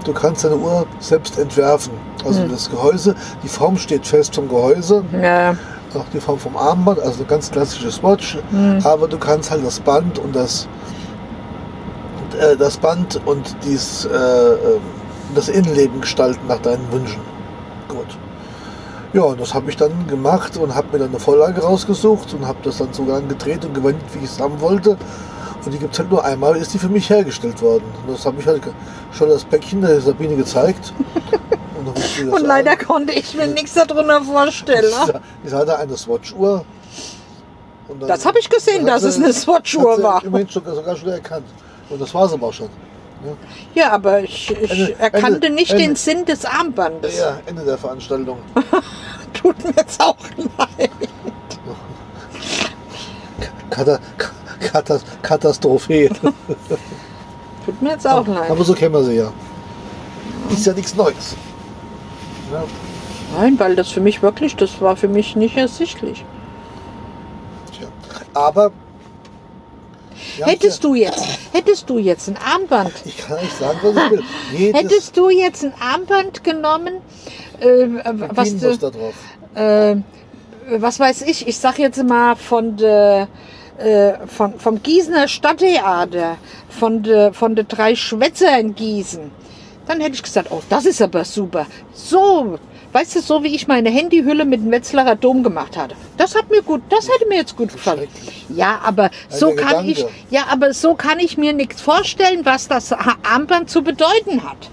[0.04, 1.92] du kannst deine Uhr selbst entwerfen.
[2.24, 5.54] Also das Gehäuse, die Form steht fest vom Gehäuse, ja.
[5.96, 8.38] Auch die Form vom Armband, also ganz klassische Watch,
[8.84, 10.68] aber du kannst halt das Band und das
[12.38, 14.80] äh, das Band und dies, äh, äh,
[15.34, 17.20] das Innenleben gestalten nach deinen Wünschen.
[17.88, 18.18] Gut.
[19.12, 22.46] Ja, und das habe ich dann gemacht und habe mir dann eine Vorlage rausgesucht und
[22.46, 24.96] habe das dann so lang gedreht und gewendet, wie ich es haben wollte.
[25.64, 27.84] Und die gibt es halt nur einmal, ist die für mich hergestellt worden.
[28.06, 28.62] Und das habe ich halt
[29.12, 30.92] schon das Päckchen der Sabine gezeigt.
[31.94, 32.78] Und, sie leider an.
[32.78, 34.90] konnte ich mir nichts darunter vorstellen.
[35.06, 35.20] Ne?
[35.44, 36.64] Ich hatte eine Swatch-Uhr.
[38.06, 40.22] Das habe ich gesehen, dass es sie- eine Swatch-Uhr sie war.
[40.24, 41.46] Immerhin sogar, sogar schon erkannt.
[41.90, 42.68] Und das war es aber auch schon.
[43.74, 45.84] Ja, aber ich, ich Ende- erkannte Ende- nicht Ende.
[45.84, 47.18] den Sinn des Armbandes.
[47.18, 48.38] Ja, Ende der Veranstaltung.
[49.32, 50.16] Tut mir jetzt auch
[50.58, 50.90] leid.
[53.70, 53.98] Kata
[54.60, 56.08] Katas Katastrophe.
[57.64, 58.50] Tut mir jetzt auch leid.
[58.50, 59.32] aber so kennen wir sie ja.
[60.50, 61.36] Ist ja nichts Neues.
[63.36, 66.24] Nein, weil das für mich wirklich, das war für mich nicht ersichtlich.
[67.76, 67.88] tja.
[68.34, 68.72] Aber.
[70.40, 74.22] Hättest du jetzt, hättest du jetzt ein Armband, ich kann nicht sagen, was ich will.
[74.52, 76.94] Jedes hättest du jetzt ein Armband genommen,
[77.60, 77.86] äh,
[78.30, 79.14] was, drauf.
[79.54, 79.96] äh,
[80.70, 83.28] was weiß ich, ich sag jetzt mal von der
[83.78, 86.36] äh, von, vom Gießener Stadttheater,
[86.68, 89.30] von der von der drei Schwätzer in Gießen,
[89.88, 91.66] dann hätte ich gesagt, oh, das ist aber super.
[91.94, 92.58] So,
[92.92, 95.94] weißt du, so wie ich meine Handyhülle mit dem Wetzlarer Dom gemacht hatte.
[96.18, 98.06] Das hat mir gut, das hätte mir jetzt gut gefallen.
[98.50, 100.14] Ja, aber so der kann ich, Gedanke.
[100.30, 104.70] ja, aber so kann ich mir nichts vorstellen, was das Armband zu bedeuten hat.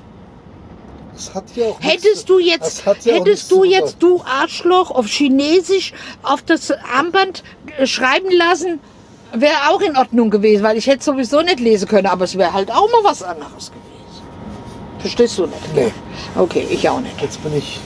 [1.14, 6.42] Das hat ja Hättest du jetzt, ja hättest du jetzt, du Arschloch, auf Chinesisch auf
[6.42, 7.42] das Armband
[7.78, 8.80] äh, schreiben lassen,
[9.32, 12.52] wäre auch in Ordnung gewesen, weil ich hätte sowieso nicht lesen können, aber es wäre
[12.52, 13.95] halt auch mal was anderes gewesen.
[15.06, 15.76] Verstehst du nicht?
[15.76, 15.94] Nee,
[16.36, 17.22] Okay, ich auch nicht.
[17.22, 17.80] jetzt bin ich.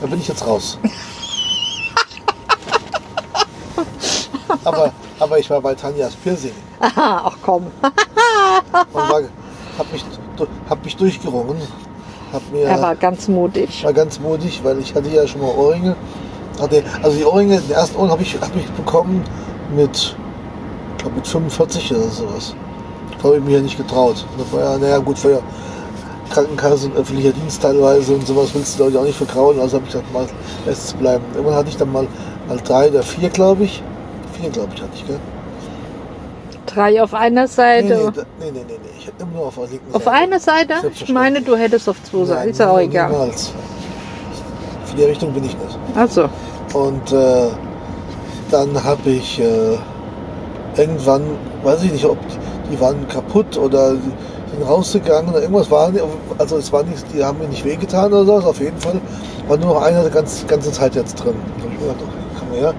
[0.00, 0.80] Da bin ich jetzt raus.
[4.64, 6.50] aber, aber ich war bei Tanjas Piercing
[6.80, 7.66] Aha, ach komm.
[8.92, 9.22] und war,
[9.78, 10.04] hab, mich,
[10.68, 11.56] hab mich durchgerungen.
[12.32, 13.84] Hab mir, Er war ganz mutig.
[13.84, 15.94] war ganz mutig, weil ich hatte ja schon mal Ohrringe.
[16.60, 19.22] Hatte, also die Ohrringe, den ersten Ohrring habe ich, hab ich bekommen
[19.72, 20.16] mit,
[20.98, 22.56] glaub, mit 45 oder sowas.
[23.18, 24.26] Da habe ich mir ja nicht getraut.
[24.36, 25.38] Das war ja, naja gut, war ja
[26.30, 29.58] Krankenkasse und öffentlicher Dienst teilweise und sowas willst du Leute auch nicht vertrauen.
[29.60, 30.26] Also habe ich gesagt, mal
[30.66, 31.24] lässt es bleiben.
[31.34, 32.06] Irgendwann hatte ich dann mal,
[32.48, 33.82] mal drei oder vier, glaube ich.
[34.40, 35.18] Vier, glaube ich, hatte ich, gell?
[36.66, 37.86] Drei auf einer Seite.
[37.86, 38.78] nee, da- nee, nee, nee, nee.
[38.98, 40.16] Ich hatte immer nur auf der linken Auf Seite.
[40.16, 40.74] einer Seite?
[40.92, 42.50] Ich meine, du hättest auf zwei Seiten.
[42.50, 43.10] Ist ja auch egal.
[43.10, 43.52] Niemals.
[44.84, 45.78] Für die Richtung bin ich nicht.
[45.94, 46.28] Also,
[46.74, 47.48] Und äh,
[48.50, 49.76] dann habe ich äh,
[50.76, 51.22] irgendwann,
[51.62, 52.18] weiß ich nicht, ob
[52.70, 53.94] die, waren kaputt oder
[54.62, 55.92] rausgegangen oder irgendwas war.
[56.38, 58.44] Also es war nichts, die haben mir nicht wehgetan oder sowas.
[58.44, 59.00] Auf jeden Fall
[59.48, 61.34] war nur noch einer die ganze, ganze Zeit jetzt drin.
[61.58, 62.74] Da ich mir gedacht, okay, komm her.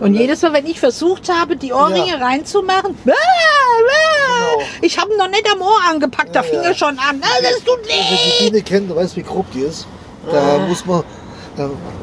[0.00, 2.24] und jedes Mal, wenn ich versucht habe, die Ohrringe Ja.
[2.26, 3.14] reinzumachen, ah, ah,
[4.56, 4.66] Genau.
[4.82, 6.68] ich habe ihn noch nicht am Ohr angepackt, da Ja, fing ja.
[6.68, 7.20] er schon an.
[7.22, 8.50] Ah, das tut die weh.
[8.50, 9.86] Biene kennt, weiß, wie grob die ist.
[10.30, 11.02] Da muss man,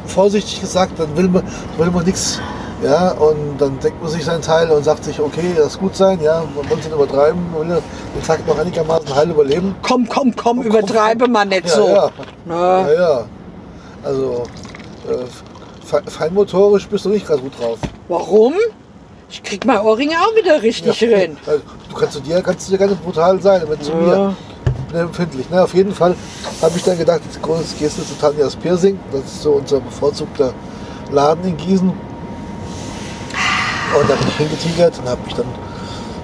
[0.07, 1.43] vorsichtig gesagt, dann will man,
[1.77, 2.39] will man nichts.
[2.85, 6.19] Ja, und dann denkt man sich seinen Teil und sagt sich, okay, das gut sein,
[6.21, 7.81] ja, man will es nicht übertreiben, man will
[8.15, 9.75] den Tag noch einigermaßen heil überleben.
[9.81, 11.87] Komm, komm, komm, komm, übertreibe mal nicht Ja, so.
[11.87, 12.09] ja,
[12.45, 13.25] Na, ja, ja.
[14.03, 14.43] Also,
[15.09, 17.79] äh, Fe- Feinmotorisch bist du nicht gerade gut drauf.
[18.07, 18.53] Warum?
[19.29, 21.37] Ich krieg mein Ohrringe auch wieder richtig rein.
[21.47, 23.97] Also, Du kannst zu dir, kannst du dir ganz brutal sein, aber zu Ja.
[23.97, 24.35] mir.
[24.91, 25.49] Bin empfindlich.
[25.49, 25.63] Ne?
[25.63, 26.13] Auf jeden Fall
[26.61, 28.99] habe ich dann gedacht, jetzt gehst du zu Tanjas Piercing.
[29.11, 30.53] Das ist so unser bevorzugter
[31.11, 31.91] Laden in Gießen.
[33.99, 35.45] Und da bin ich hingetigert und habe mich dann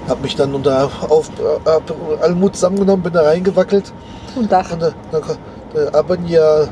[0.07, 1.29] hab mich dann unter auf,
[1.65, 1.83] hab
[2.21, 3.93] Almut zusammengenommen, bin da reingewackelt.
[4.35, 4.71] Und Dach.
[4.71, 6.67] Und da, da, haben ja, äh,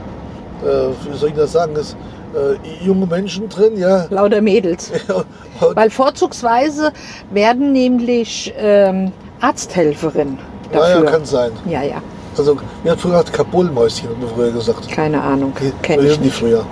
[1.10, 1.96] wie soll ich das sagen, ist,
[2.36, 4.06] äh, junge Menschen drin, ja.
[4.10, 4.92] Lauter Mädels.
[5.62, 6.92] Und, Weil vorzugsweise
[7.32, 10.38] werden nämlich ähm, Arzthelferinnen
[10.72, 11.06] dafür.
[11.06, 11.52] kann sein.
[11.66, 12.02] Ja, ja,
[12.38, 14.90] Also, mir hat früher gesagt, Kabulmäuschen, hat mir früher gesagt.
[14.90, 15.54] keine Ahnung.
[15.56, 16.36] Okay, Kenn so ich nicht.
[16.36, 16.66] früher.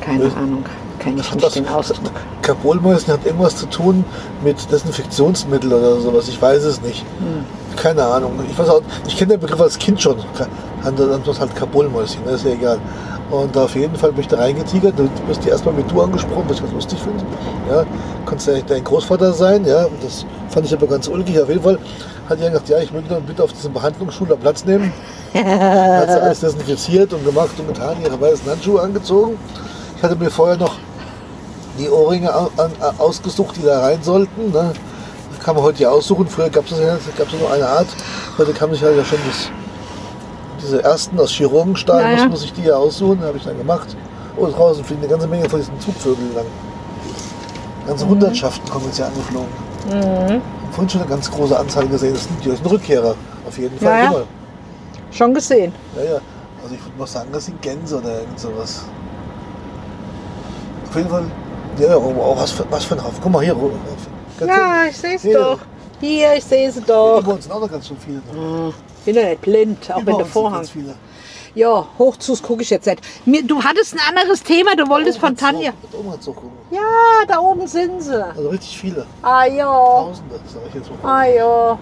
[0.00, 0.24] Keine?
[0.36, 0.64] Ahnung.
[1.06, 2.10] Kenn ich nicht den Ausdruck.
[2.42, 4.04] Kabulmäuschen hat irgendwas zu tun
[4.42, 6.26] mit Desinfektionsmittel oder sowas.
[6.28, 7.02] Ich weiß es nicht.
[7.18, 7.44] Hm.
[7.76, 8.32] Keine Ahnung.
[8.50, 10.16] Ich weiß auch, ich kenne den Begriff als Kind schon.
[10.82, 12.78] Dann das halt Kabulmäuschen, das ist ja egal.
[13.30, 14.98] Und auf jeden Fall bin ich da reingetigert.
[14.98, 17.24] Du wirst die erstmal mit du angesprochen, was ich ganz lustig finde.
[17.70, 17.84] Ja,
[18.24, 19.84] kannst ja dein Großvater sein, ja.
[19.84, 21.40] Und das fand ich aber ganz ulkig.
[21.40, 21.78] Auf jeden Fall
[22.28, 24.92] hat er gesagt, ja, ich möchte doch bitte auf diesem Behandlungsschule Platz nehmen.
[25.34, 29.36] hat sie alles desinfiziert und gemacht und getan, ihre weißen Handschuhe angezogen.
[29.96, 30.76] Ich hatte mir vorher noch
[31.78, 32.30] die Ohrringe
[32.98, 34.50] ausgesucht, die da rein sollten.
[34.52, 34.72] Ne?
[35.34, 36.26] Das kann man heute ja aussuchen.
[36.26, 37.86] Früher gab es ja, gab's nur eine Art.
[38.38, 39.50] Heute kann man sich halt ja schon das,
[40.62, 42.16] diese ersten aus Chirurgenstahl, Ja, ja.
[42.16, 43.20] muss man sich die ja aussuchen.
[43.22, 43.96] habe ich dann gemacht.
[44.36, 46.44] Oh, draußen fliegen eine ganze Menge von diesen Zugvögeln lang.
[47.86, 49.48] Ganze Hundertschaften kommen jetzt hier angeflogen.
[49.88, 50.42] Mhm.
[50.72, 52.12] Vorhin schon eine ganz große Anzahl gesehen.
[52.14, 53.14] Das sind, das sind Rückkehrer.
[53.46, 53.88] Auf jeden Fall.
[53.92, 54.10] Ja, ja.
[54.10, 54.22] Immer.
[55.12, 55.72] Schon gesehen.
[55.96, 56.18] Ja, ja.
[56.62, 58.82] Also ich würde mal sagen, das sind Gänse oder irgend sowas.
[60.90, 61.24] Auf jeden Fall.
[61.78, 63.18] Ja, oh, oh, was, für, was für ein Haufen.
[63.22, 63.56] Guck mal hier.
[63.56, 63.70] oh,
[64.38, 65.58] Ganz Ja, ich sehe es doch.
[66.00, 66.86] Hier, ich sehe es Über
[67.22, 67.26] doch.
[67.26, 68.20] uns sind auch noch ganz schön viele.
[69.04, 70.66] Bin ja nicht blind, auch Über uns sind Vorhang.
[71.54, 73.50] Ja, hochzus gucke ich jetzt nicht.
[73.50, 75.72] Du hattest ein anderes Thema, du wolltest von Tanja.
[75.92, 76.50] Oben auch gucken.
[76.70, 76.80] Ja,
[77.26, 78.22] da oben sind sie.
[78.22, 79.06] Also richtig viele.
[79.22, 81.10] Ah ja, Tausende, sag ich jetzt mal.
[81.10, 81.78] ah ja.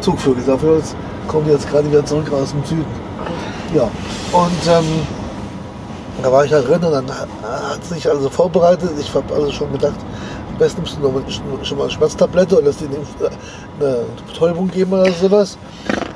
[0.00, 0.42] Zugvögel.
[0.46, 0.82] Dafür
[1.28, 2.86] kommen die jetzt gerade wieder zurück aus dem Süden.
[3.74, 3.82] Ja.
[4.32, 5.06] Und ähm,
[6.22, 8.90] da war ich da drin und dann hat sich also vorbereitet.
[8.98, 9.94] Ich habe also schon gedacht,
[10.50, 14.92] am besten nimmst du noch schon mal eine Schmerztablette oder lass dir eine, Betäubung geben
[14.92, 15.56] oder sowas.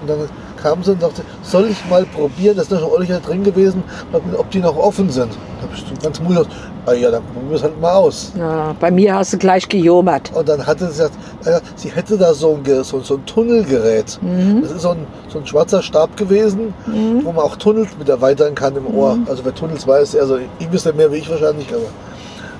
[0.00, 0.28] Und dann
[0.62, 4.50] kam sie und sagte, soll ich mal probieren, das ist noch ordentlich drin gewesen, ob
[4.50, 5.32] die noch offen sind.
[5.32, 8.32] Da habe ich ganz mutig gesagt, ah ja, dann probieren wir es halt mal aus.
[8.38, 8.74] ja.
[8.78, 10.30] Bei mir hast du gleich gejummert.
[10.34, 14.18] Und dann hatte sie gesagt, naja, sie hätte da so ein, so, so ein Tunnelgerät.
[14.22, 14.62] Mhm.
[14.62, 16.74] Das ist so ein, so ein schwarzer Stab gewesen,
[17.22, 19.16] wo man auch Tunnels mit erweitern kann im Ohr.
[19.16, 19.26] Mhm.
[19.28, 21.86] Also wer Tunnels weiß, also ich wüsste mehr wie ich wahrscheinlich, aber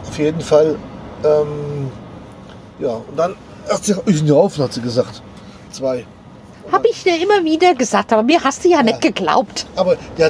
[0.09, 0.77] auf jeden Fall,
[1.25, 1.91] ähm,
[2.79, 3.35] ja, und dann
[3.69, 5.23] hat sie, ich ja offen, hat sie gesagt.
[5.71, 6.07] Zwei.
[6.71, 9.67] Hab ich dir immer wieder gesagt, aber mir hast du ja, nicht geglaubt.
[9.77, 10.23] Aber die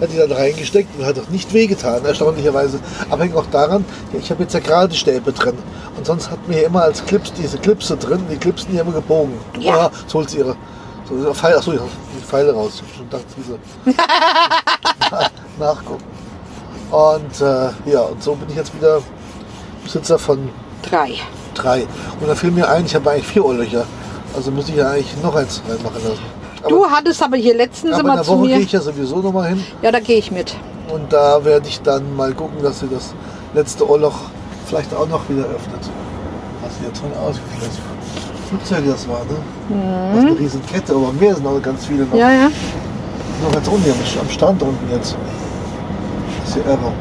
[0.00, 2.78] hat, die dann reingesteckt und hat auch nicht wehgetan, erstaunlicherweise.
[3.10, 5.56] Aber hängt auch daran, ja, ich habe jetzt ja gerade Stäbe drin.
[5.96, 9.34] Und sonst hat mir immer als Clips diese Clipse drin, die Clipsen die immer gebogen.
[9.58, 9.86] Ja.
[9.86, 10.56] Ah, so holt sie ihre
[11.08, 11.80] so, Pfeile, achso, ja,
[12.16, 12.82] die Pfeile raus.
[12.86, 13.58] Ich gedacht, diese
[15.58, 16.04] nachgucken.
[16.90, 19.00] Und äh, ja, und so bin ich jetzt wieder
[19.84, 20.48] Besitzer von
[20.88, 21.14] Drei.
[21.54, 21.86] drei.
[22.20, 23.84] Und da fiel mir ein, ich habe eigentlich vier Ohrlöcher.
[24.34, 26.39] Also müsste ich ja eigentlich noch eins reinmachen lassen.
[26.62, 28.56] Aber, Du hattest aber hier letztens aber in immer der zu Woche mir.
[28.56, 29.64] gehe ich ja sowieso noch mal hin.
[29.82, 30.54] Ja, da gehe ich mit.
[30.92, 33.14] Und da werde ich dann mal gucken, dass sie das
[33.54, 34.14] letzte Ohrloch
[34.66, 35.80] vielleicht auch noch wieder öffnet.
[36.62, 37.70] Das sieht ja toll aus, wie viele
[38.48, 39.36] Flugzeuge das war, ne?
[40.14, 42.12] Das ist eine riesen Kette, aber mehr sind noch ganz viele noch.
[42.14, 42.18] Mhm.
[42.18, 42.50] Ja, ja.
[43.42, 45.16] Noch ganz unten, am- am Strand unten jetzt.
[46.44, 46.92] Das ist ja irre.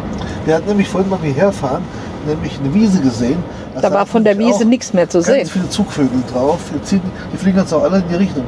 [0.45, 1.83] Wir hatten nämlich vorhin mal hierher fahren,
[2.27, 3.43] nämlich eine Wiese gesehen.
[3.75, 5.45] Da Da war von der Wiese auch nichts mehr zu Ganz sehen.
[5.47, 6.59] viele Zugvögel drauf.
[6.75, 7.01] Die, ziehen,
[7.33, 8.43] die fliegen jetzt auch alle in die Richtung,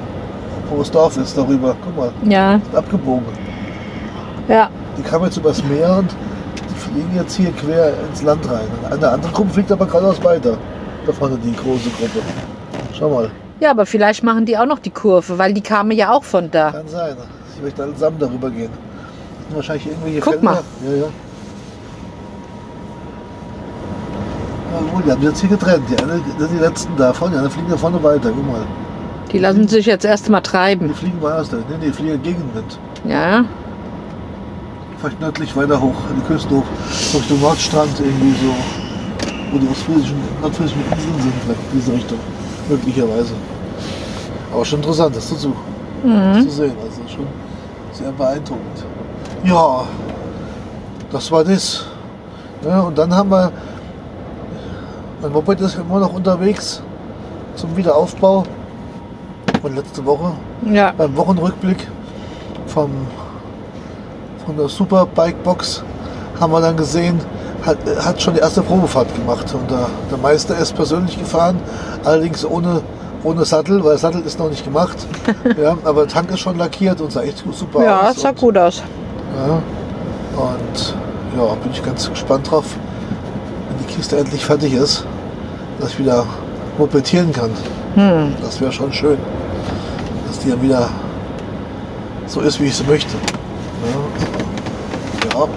[0.71, 1.75] wo das Dorf ist, darüber.
[1.83, 3.25] Guck mal, Ja, abgebogen.
[4.47, 4.69] ja.
[4.97, 6.09] Die kamen jetzt übers Meer und
[6.69, 8.67] die fliegen jetzt hier quer ins Land rein.
[8.89, 10.57] Eine andere Gruppe fliegt aber geradeaus weiter.
[11.05, 12.19] Da vorne die große Gruppe.
[12.97, 13.29] Schau mal,
[13.59, 16.49] Ja, aber vielleicht machen die auch noch die Kurve, weil die kamen ja auch von
[16.51, 16.71] da.
[16.71, 17.15] kann sein.
[17.55, 18.69] Sie möchten alle zusammen darüber gehen.
[19.53, 20.45] Wahrscheinlich irgendwelche Guck Felder.
[20.45, 20.59] mal.
[20.85, 21.07] Ja, ja.
[24.73, 25.83] Jawohl, die haben sich jetzt hier getrennt.
[25.89, 28.31] Die, eine, die letzten davon, die anderen fliegen da vorne weiter.
[28.35, 28.61] Guck mal.
[29.31, 30.93] Die lassen sich jetzt erst mal Die treiben.
[30.93, 32.79] fliegen woanders nee, die fliegen gegen Wind.
[33.07, 33.45] Ja,
[34.99, 36.63] Vielleicht nördlich weiter hoch, an die Küste hoch.
[37.15, 38.53] Richtung Nordstrand irgendwie so.
[39.51, 42.19] Wo die ostfriesischen, nordfriesischen Inseln sind, vielleicht in diese Richtung.
[42.69, 43.33] Möglicherweise.
[44.53, 45.55] Aber schon interessant, das zu, zu,
[46.03, 46.73] das zu sehen.
[46.83, 47.25] Also schon
[47.93, 48.85] sehr beeindruckend.
[49.43, 49.85] Ja,
[51.11, 51.83] das war das.
[52.63, 53.51] Ja, und dann haben wir.
[55.19, 56.83] Mein Moped ist immer noch unterwegs
[57.55, 58.43] zum Wiederaufbau.
[59.63, 60.31] Und letzte Woche
[60.71, 60.93] ja.
[60.97, 61.87] beim Wochenrückblick
[62.67, 62.89] vom,
[64.45, 65.83] von der Superbike Box
[66.39, 67.19] haben wir dann gesehen,
[67.65, 69.53] hat, hat schon die erste Probefahrt gemacht.
[69.53, 71.59] Und der, der Meister ist persönlich gefahren,
[72.03, 72.81] allerdings ohne,
[73.23, 74.97] ohne Sattel, weil Sattel ist noch nicht gemacht.
[75.61, 78.19] ja, aber der Tank ist schon lackiert und sah echt super Ja, aus.
[78.21, 78.81] sah Und- gut aus.
[79.47, 79.61] Ja.
[80.41, 80.95] Und
[81.37, 82.65] ja, bin ich ganz gespannt drauf,
[83.69, 85.05] wenn die Kiste endlich fertig ist,
[85.79, 86.25] dass ich wieder
[86.77, 87.51] mopedieren kann.
[87.95, 88.33] Hm.
[88.41, 89.17] Das wäre schon schön,
[90.43, 90.89] die dann wieder
[92.27, 93.15] so ist, wie ich sie möchte.
[95.33, 95.39] Ja.
[95.39, 95.47] ja.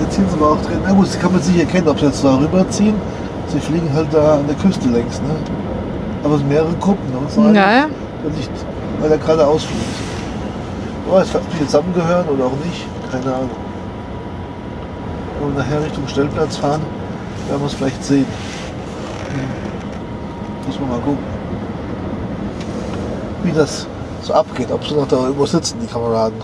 [0.00, 0.78] Jetzt ziehen sie aber auch drin.
[0.84, 2.94] Na gut, das kann man sich erkennen, ob sie jetzt da rüberziehen.
[3.48, 5.20] Sie fliegen halt da an der Küste längs.
[5.20, 5.34] Ne?
[6.22, 7.10] Aber es sind mehrere Gruppen.
[7.10, 7.18] Ne?
[7.18, 7.86] Und so eine, Ja,
[8.24, 8.50] der nicht,
[9.00, 9.84] weil er gerade ausfliegt.
[11.10, 12.86] Oh, es wird die zusammengehören oder auch nicht.
[13.10, 13.50] Keine Ahnung.
[15.40, 16.82] Wenn wir nachher Richtung Stellplatz fahren,
[17.48, 18.26] werden wir es vielleicht sehen.
[19.32, 20.66] Hm.
[20.66, 21.29] Muss man mal gucken.
[23.42, 23.86] Wie das
[24.22, 26.38] so abgeht, ob sie noch da irgendwo sitzen, die Kameraden.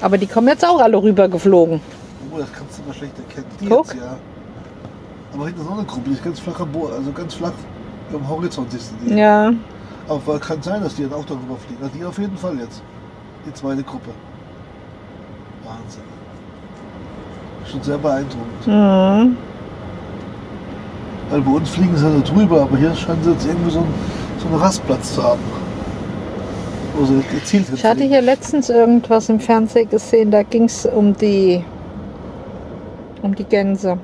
[0.00, 1.80] aber die kommen jetzt auch alle rüber geflogen.
[2.32, 3.46] Oh, das kannst du mal schlecht erkennen.
[3.60, 3.86] Die Guck.
[3.94, 4.16] jetzt, ja.
[5.34, 7.52] Aber hinten ist noch eine Gruppe, die ist ganz flach am Boden, also ganz flach
[8.12, 9.14] am Horizont siehst du die.
[9.18, 9.52] Ja,
[10.08, 11.82] Aber kann sein, dass die dann auch darüber fliegen.
[11.82, 12.82] Also die auf jeden Fall jetzt.
[13.46, 14.10] Die zweite Gruppe.
[15.64, 16.02] Wahnsinn.
[17.70, 18.66] Schon sehr beeindruckend.
[18.66, 19.36] mhm.
[21.30, 23.94] Weil bei uns fliegen sie halt drüber, aber hier scheinen sie jetzt irgendwie so einen,
[24.40, 25.38] so einen Rastplatz zu haben.
[27.04, 31.64] Sie gezielt Ich hatte hier letztens irgendwas im Fernsehen gesehen, da ging es um die,
[33.22, 33.98] um die Gänse.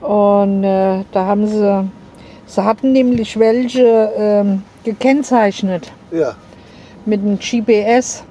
[0.00, 1.90] Und äh, da haben sie,
[2.46, 6.34] sie hatten nämlich welche ähm, gekennzeichnet Ja,
[7.04, 8.24] mit dem GPS.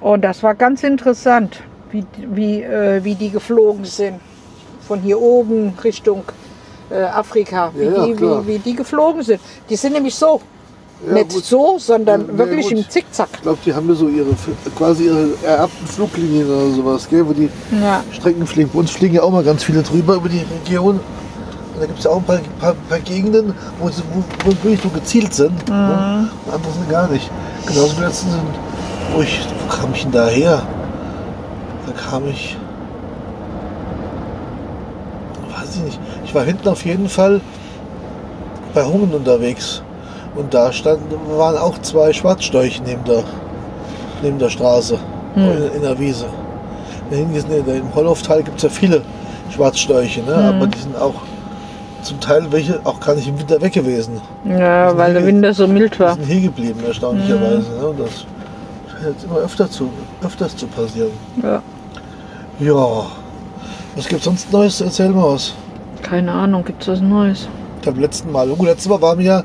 [0.00, 4.20] Und das war ganz interessant, wie, wie, äh, wie die geflogen sind.
[4.80, 6.24] Von hier oben Richtung
[6.92, 9.40] äh, Afrika, wie, Ja, die, wie, wie die geflogen sind.
[9.68, 10.40] Die sind nämlich so,
[11.06, 11.44] Ja, nicht gut.
[11.44, 12.78] so, sondern Ja, wirklich gut.
[12.78, 13.28] im Zickzack.
[13.34, 14.30] ich glaube, die haben ja so ihre
[14.76, 17.48] quasi ihre ererbten Fluglinien oder sowas, gell, wo die.
[18.12, 18.70] Strecken fliegen.
[18.72, 21.00] Bei uns fliegen ja auch mal ganz viele drüber über die Region.
[21.74, 24.50] Und da gibt es ja auch ein paar, paar, paar Gegenden, wo sie wo, wo
[24.50, 25.68] wirklich nur gezielt sind.
[25.68, 26.28] Ne?
[26.46, 27.30] Und andere sind gar nicht.
[27.66, 28.42] Genauso wie letztens, sind,
[29.14, 30.62] wo ich, wo kam ich denn da her?
[31.86, 32.56] Da kam ich,
[35.56, 35.76] weiß
[36.32, 37.42] ich war hinten auf jeden Fall
[38.72, 39.82] bei Hungen unterwegs.
[40.34, 43.22] Und da standen, waren auch zwei Schwarzstorche neben der,
[44.22, 44.98] neben der Straße,
[45.36, 45.42] in,
[45.76, 46.24] in der Wiese.
[47.10, 49.02] Im Holloftal gibt es ja viele
[49.54, 50.34] Schwarzstorche, ne?
[50.34, 51.16] aber die sind auch
[52.00, 54.18] zum Teil welche auch gar nicht im Winter weg gewesen.
[54.46, 56.14] Ja, weil der Winter so mild Die war.
[56.14, 57.70] sind hier geblieben, erstaunlicherweise.
[57.78, 57.86] Ne?
[57.88, 58.24] Und das
[58.90, 59.90] scheint jetzt immer öfter zu,
[60.24, 61.10] öfters zu passieren.
[61.42, 61.60] Ja.
[62.58, 63.06] Ja,
[63.96, 64.80] was gibt sonst Neues?
[64.80, 65.52] Erzähl mal was.
[66.02, 67.48] Keine Ahnung, gibt es was Neues?
[67.76, 69.44] Ich glaube, letzten Mal, gut, letztes Mal waren wir ja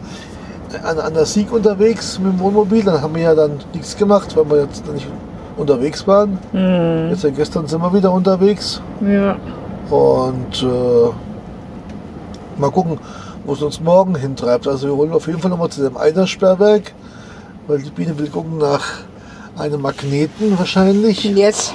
[0.84, 2.84] an, an der Sieg unterwegs mit dem Wohnmobil.
[2.84, 5.08] Dann haben wir ja dann nichts gemacht, weil wir jetzt nicht
[5.56, 6.38] unterwegs waren.
[6.52, 8.82] Hm, Jetzt ja gestern sind wir wieder unterwegs.
[9.02, 9.38] ja.
[9.90, 13.00] Und äh, mal gucken,
[13.46, 14.68] wo es uns morgen hintreibt.
[14.68, 16.92] Also wir wollen auf jeden Fall nochmal zu dem Eidersperrwerk,
[17.68, 18.84] weil die Biene will gucken nach
[19.58, 21.74] einem Magneten wahrscheinlich Yes,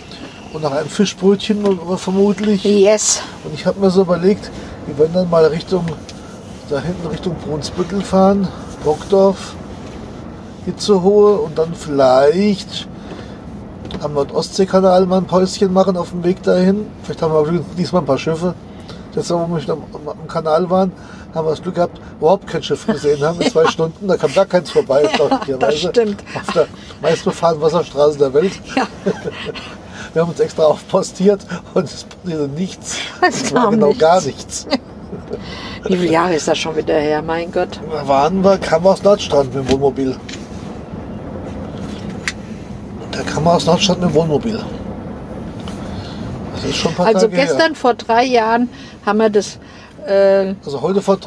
[0.52, 2.62] und nach einem Fischbrötchen oder vermutlich.
[2.64, 3.22] yes.
[3.44, 4.50] Und ich habe mir so überlegt,
[4.86, 5.84] wir werden dann mal Richtung,
[6.68, 8.48] da hinten Richtung Brunsbüttel fahren,
[8.82, 9.54] Brockdorf,
[10.64, 12.88] Hitzehohe und dann vielleicht
[14.00, 16.86] am Nordostseekanal mal ein Päuschen machen auf dem Weg dahin.
[17.02, 18.54] Vielleicht haben wir diesmal ein paar Schiffe.
[19.14, 20.90] Das wo wir am, am Kanal waren,
[21.34, 24.08] haben wir das Glück gehabt, überhaupt kein Schiff gesehen haben in zwei Stunden.
[24.08, 25.08] Da kam gar keins vorbei,
[25.58, 26.24] das stimmt.
[26.34, 26.66] Auf der
[27.02, 28.52] meistbefahrenen Wasserstraße der Welt.
[28.74, 28.86] Ja.
[30.12, 31.40] Wir haben uns extra aufpostiert
[31.74, 32.98] und es passierte nichts.
[33.26, 34.00] Es war genau nichts.
[34.00, 34.66] gar nichts.
[35.84, 37.22] Wie viele Jahre ist das schon wieder her?
[37.22, 37.80] Mein Gott.
[37.90, 40.16] Da waren wir, kamen wir aus Nordstrand mit dem Wohnmobil.
[43.10, 44.62] Da kam wir aus Nordstrand mit dem Wohnmobil.
[46.54, 47.46] Das ist schon ein paar Also Tage her.
[47.46, 48.68] gestern vor drei Jahren
[49.04, 49.58] haben wir das.
[50.06, 51.18] Äh, Also heute vor...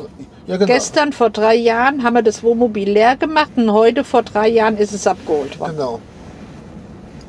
[0.47, 0.71] Ja genau.
[0.71, 4.77] Gestern vor drei Jahren haben wir das Wohnmobil leer gemacht und heute vor drei Jahren
[4.77, 5.75] ist es abgeholt worden.
[5.75, 5.99] Genau.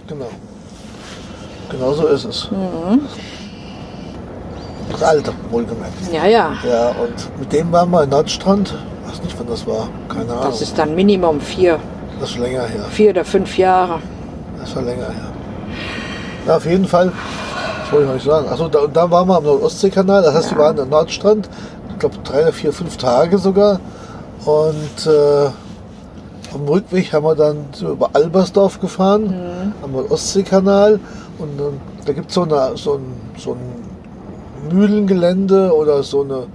[0.07, 0.29] Genau.
[1.71, 2.51] Genau so ist es.
[2.51, 3.01] Mhm.
[4.93, 5.95] Das alte, wohlgemerkt.
[6.12, 6.53] Ja, ja.
[6.67, 8.75] Ja, und mit dem waren wir in Nordstrand.
[9.05, 9.89] Ich weiß nicht, wann das war.
[10.09, 10.45] Keine Ahnung.
[10.45, 11.79] Das ist dann Minimum vier,
[12.21, 12.85] das ist länger her.
[12.91, 14.01] vier oder fünf Jahre.
[14.61, 15.33] Das war länger her.
[16.47, 17.12] Ja, auf jeden Fall.
[17.81, 18.49] Das wollte ich noch nicht sagen.
[18.49, 20.23] Achso, da, und da waren wir am Nordostseekanal.
[20.23, 21.49] Das heißt, wir waren am Nordstrand.
[21.91, 23.81] Ich glaube, drei oder vier, fünf Tage sogar.
[24.45, 25.51] Und äh,
[26.57, 30.99] auf dem Rückweg haben wir dann über Albersdorf gefahren, am Nordostseekanal.
[31.39, 36.47] Und ähm, da gibt so es so ein, so ein Mühlengelände oder so eine,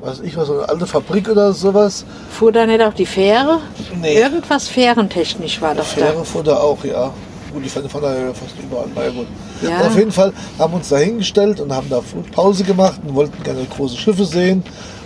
[0.00, 2.04] weiß ich was, so eine alte Fabrik oder sowas.
[2.30, 3.58] Fuhr da nicht auch die Fähre?
[4.00, 4.16] Nee.
[4.16, 7.10] Irgendwas fährentechnisch war das Fähre fuhr da auch, ja.
[7.52, 8.86] Gut, die fahren fahren da ja fast überall.
[8.94, 9.26] Naja, gut.
[9.62, 9.86] Ja.
[9.86, 12.00] Auf jeden Fall haben wir uns da hingestellt und haben da
[12.32, 14.62] Pause gemacht und wollten gerne große Schiffe sehen.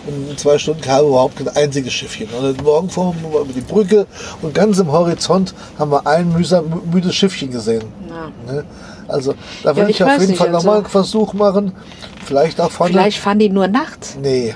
[0.07, 2.29] Und in zwei Stunden kam überhaupt kein einziges Schiffchen.
[2.31, 4.07] Und Morgen fuhren wir über die Brücke
[4.43, 7.85] und ganz im Horizont haben wir ein mühsam, müdes Schiffchen gesehen.
[8.09, 8.53] Ja.
[8.53, 8.65] Ne?
[9.09, 11.73] Also da Ja, will ich ich, auf jeden nicht, Fall also- nochmal einen Versuch machen.
[12.25, 12.93] Vielleicht auch vorne.
[12.93, 14.17] Vielleicht fahren die nur nachts.
[14.21, 14.55] Nee.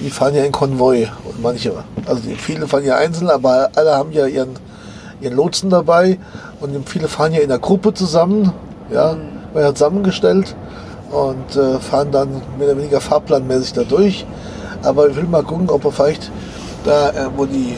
[0.00, 1.08] Die fahren ja in Konvoi.
[1.24, 1.72] Und manche,
[2.06, 4.50] also viele fahren ja einzeln, aber alle haben ja ihren,
[5.20, 6.18] ihren Lotsen dabei.
[6.60, 8.52] Und viele fahren ja in der Gruppe zusammen.
[8.92, 9.16] Ja,
[9.54, 10.54] ja zusammengestellt
[11.14, 14.26] und äh, fahren dann mehr oder weniger fahrplanmäßig da durch.
[14.82, 16.30] Aber ich will mal gucken, ob er vielleicht
[16.84, 17.76] da, äh, wo die,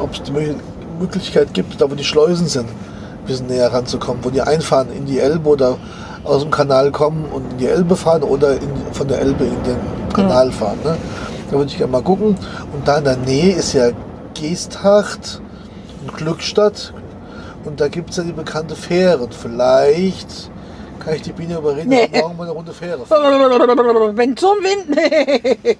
[0.00, 0.54] ob es die Mö-
[0.98, 5.04] Möglichkeit gibt, da wo die Schleusen sind, ein bisschen näher ranzukommen, wo die einfahren in
[5.06, 5.76] die Elbe oder
[6.24, 9.62] aus dem Kanal kommen und in die Elbe fahren oder in, von der Elbe in
[9.64, 9.76] den
[10.14, 10.78] Kanal fahren.
[10.82, 10.96] Ne?
[11.50, 12.36] Da würde ich gerne mal gucken.
[12.72, 13.90] Und da in der Nähe ist ja
[14.32, 15.42] Geesthacht
[16.00, 16.94] und Glückstadt.
[17.64, 19.18] Und da gibt es ja die bekannte Fähre.
[19.18, 20.50] Und vielleicht
[21.04, 22.08] kann ich die Biene überreden, Nee.
[22.08, 23.00] dass morgen mal eine Runde Fähre.
[24.16, 24.88] Wenn zum Wind.
[25.64, 25.76] Nee.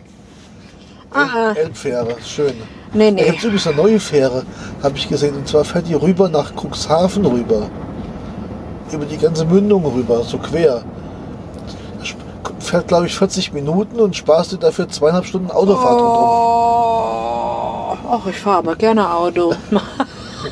[1.12, 1.52] Ah, ah.
[1.54, 2.54] Elbfähre, schön.
[2.92, 3.24] Nee, Da nee.
[3.24, 4.42] gibt es übrigens eine neue Fähre,
[4.82, 5.34] habe ich gesehen.
[5.36, 7.68] Und zwar fährt die rüber nach Cuxhaven rüber.
[8.92, 10.82] Über die ganze Mündung rüber, so quer.
[12.00, 12.14] Das
[12.68, 16.00] Fährt, glaube ich, 40 Minuten und sparst dir dafür zweieinhalb Stunden Autofahrt.
[16.00, 19.54] Oh, ach, ich fahre aber gerne Auto.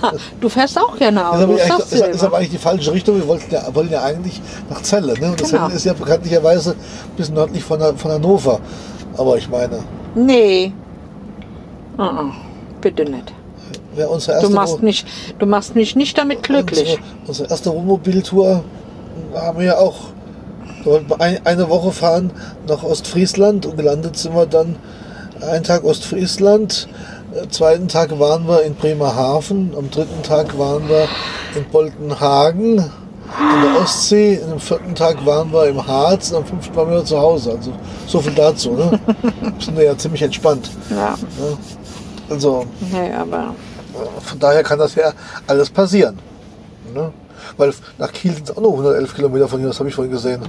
[0.40, 3.16] du fährst auch gerne Das ist, Auto, aber das ist, aber eigentlich die falsche Richtung.
[3.16, 4.40] Wir wollten ja, wollen ja eigentlich
[4.70, 5.18] nach Celle.
[5.18, 5.30] Ne?
[5.30, 5.68] Und das Genau.
[5.68, 8.60] Ist ja bekanntlicherweise ein bisschen nördlich von, von Hannover.
[9.16, 9.80] Aber ich meine,
[10.14, 10.72] Nee.
[11.98, 12.30] Uh -uh.
[12.80, 13.32] Bitte nicht.
[13.96, 15.04] Du machst Wo- mich,
[15.38, 16.80] du machst mich nicht damit glücklich.
[16.80, 18.64] Unsere, unsere erste Wohnmobiltour
[19.34, 19.96] haben wir ja auch.
[20.84, 22.32] Wollten ein, eine Woche fahren
[22.66, 24.76] nach Ostfriesland und gelandet sind wir dann
[25.40, 26.88] einen Tag Ostfriesland.
[27.40, 29.72] Am zweiten Tag waren wir in Bremerhaven.
[29.76, 31.08] Am dritten Tag waren wir
[31.56, 34.40] in Boltenhagen an der Ostsee.
[34.50, 37.52] Am vierten Tag waren wir im Harz und am fünften waren wir zu Hause.
[37.52, 37.72] Also
[38.06, 38.72] so viel dazu.
[38.72, 39.00] Ne?
[39.58, 40.70] sind wir ja ziemlich entspannt.
[40.90, 41.56] Ja, Ne?
[42.30, 43.54] Also nee, aber
[44.22, 45.12] von daher kann das ja
[45.46, 46.18] alles passieren.
[46.94, 47.12] Ne?
[47.58, 50.12] Weil nach Kiel sind es auch nur 111 Kilometer von hier, das habe ich vorhin
[50.12, 50.40] gesehen.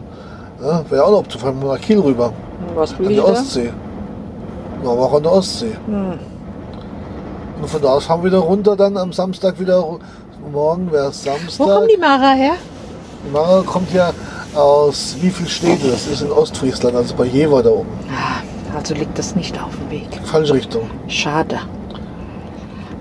[0.62, 2.32] Ja, Wäre ja auch noch zu fahren, nach Kiel rüber.
[2.76, 3.24] was An da?
[3.24, 3.70] Ostsee.
[4.82, 5.74] Aber auch an der Ostsee.
[5.88, 6.20] Hm.
[7.64, 9.82] Und von da aus fahren wir wieder runter, dann am Samstag wieder.
[10.52, 11.60] Morgen wäre es Samstag.
[11.66, 12.56] Wo kommt die Mara her?
[13.26, 14.12] Die Mara kommt ja
[14.54, 15.88] aus wie viel Städte?
[15.90, 17.88] Das ist in Ostfriesland, also bei Jever da oben.
[18.10, 18.42] Ah,
[18.78, 20.08] Also liegt das nicht auf dem Weg.
[20.26, 20.90] Falsche Richtung.
[21.08, 21.58] Schade.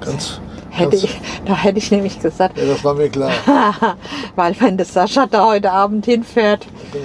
[0.00, 0.40] Ganz.
[0.70, 3.32] Hätte ganz ich, da hätte ich nämlich gesagt, ja, das war mir klar.
[4.36, 7.04] weil wenn das Sascha da heute Abend hinfährt, Genau.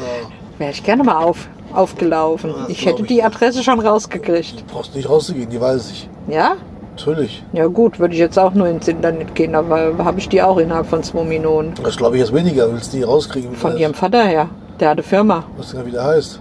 [0.60, 2.52] wäre ich gerne mal auf, aufgelaufen.
[2.52, 3.26] Ja, ich hätte ich die nicht.
[3.26, 4.60] Adresse schon rausgekriegt.
[4.60, 6.08] Du brauchst nicht rauszugehen, die weiß ich.
[6.28, 6.52] Ja?
[6.98, 7.44] Natürlich.
[7.54, 10.58] Ja gut, würde ich jetzt auch nur ins Internet gehen, aber habe ich die auch
[10.58, 11.74] innerhalb von zwei Minuten.
[11.84, 13.52] Das glaube ich jetzt weniger, willst du die rauskriegen.
[13.52, 14.50] wie Von ihrem Vater her.
[14.80, 15.44] Der hat eine Firma.
[15.58, 16.40] Was denn wieder heißt.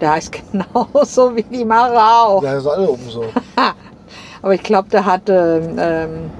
[0.00, 2.40] Der heißt genauso wie die Mara auch.
[2.40, 3.24] Die heißen alle oben so.
[4.42, 6.30] Aber ich glaube, der hat, ähm, ähm,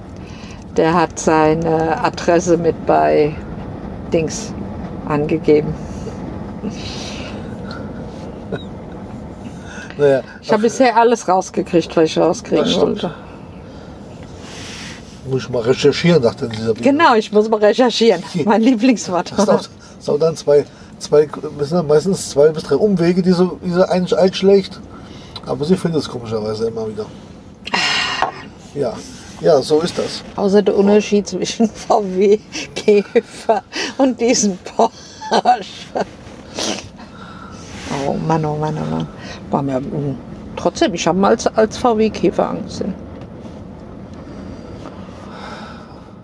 [0.77, 3.35] der hat seine Adresse mit bei
[4.13, 4.53] Dings
[5.05, 5.73] angegeben.
[9.95, 13.11] Naja, Ich habe bisher alles rausgekriegt, was ich rauskriegen wollte.
[15.25, 16.91] Muss ich mal recherchieren, dachte dieser Biene.
[16.91, 18.23] Genau, ich muss mal recherchieren.
[18.45, 19.31] Mein Lieblingswort.
[19.35, 20.65] Das dauert, das dauert dann zwei,
[20.99, 21.27] zwei,
[21.59, 24.79] sind meistens zwei bis drei Umwege, die so, die so ein, einschlägt.
[25.45, 27.05] Aber sie findet es komischerweise immer wieder.
[28.75, 28.93] Ja,
[29.41, 30.23] ja, so ist das.
[30.35, 32.39] Außer der Unterschied zwischen VW
[32.75, 33.63] Käfer
[33.97, 36.05] und diesem Porsche.
[38.07, 39.07] Oh Mann, oh Mann, oh Mann.
[39.51, 40.17] War mir, mm,
[40.55, 42.95] trotzdem, ich habe mal als, als VW Käfer angesehen.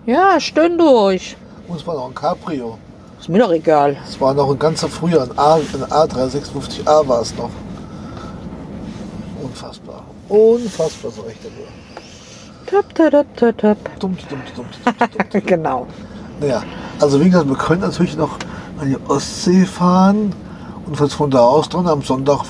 [0.06, 1.36] Ja, stöhn durch.
[1.68, 2.78] Und es war noch ein Cabrio.
[3.18, 3.96] Ist mir doch egal.
[4.08, 7.50] Es war noch ein ganzer früher, ein, A, ein A356A war es noch.
[9.42, 10.02] Unfassbar.
[10.28, 11.66] Unfassbar, so recht dafür.
[12.66, 14.00] Tap, tap, tap, tap, tap.
[14.00, 14.64] Dumm, dumm, dumm,
[15.32, 15.42] dumm.
[15.46, 15.86] Genau.
[16.40, 16.62] Naja,
[17.00, 18.38] also wie gesagt, wir können natürlich noch
[18.78, 20.32] an die Ostsee fahren
[20.86, 22.44] und von- von da aus dann am Sonntag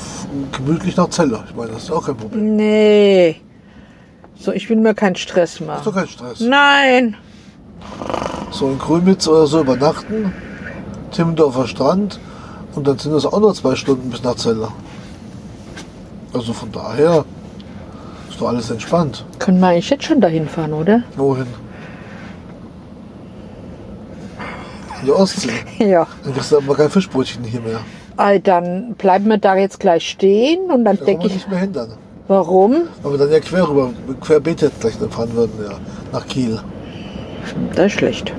[0.53, 1.43] gemütlich nach Celle.
[1.49, 2.55] Ich meine, das ist auch kein Problem.
[2.57, 3.41] Nee.
[4.39, 5.83] So, ich will mir keinen Stress machen.
[5.85, 6.41] doch kein Stress.
[6.41, 7.17] Nein.
[8.61, 10.35] So in Grömitz oder so übernachten,
[11.13, 12.21] Timmendorfer Strand
[12.75, 14.69] und dann sind es auch nur zwei Stunden bis nach Celle.
[16.35, 17.25] Also von daher
[18.29, 19.25] ist doch alles entspannt.
[19.39, 21.05] Können wir eigentlich jetzt schon dahin fahren, oder?
[21.17, 21.47] Wohin?
[25.01, 25.49] In die Ostsee.
[25.79, 26.07] Ja.
[26.23, 27.81] Dann kriegst du aber kein Fischbrötchen hier mehr.
[28.19, 31.61] Ei, dann bleiben wir da jetzt gleich stehen und dann Da denke ich, nicht mehr
[31.61, 31.93] hindern.
[32.29, 32.83] warum?
[33.03, 33.89] Weil wir dann ja quer rüber,
[34.21, 35.79] querbeet jetzt gleich fahren würden, ja,
[36.13, 36.61] nach Kiel.
[37.75, 38.35] Das ist schlecht.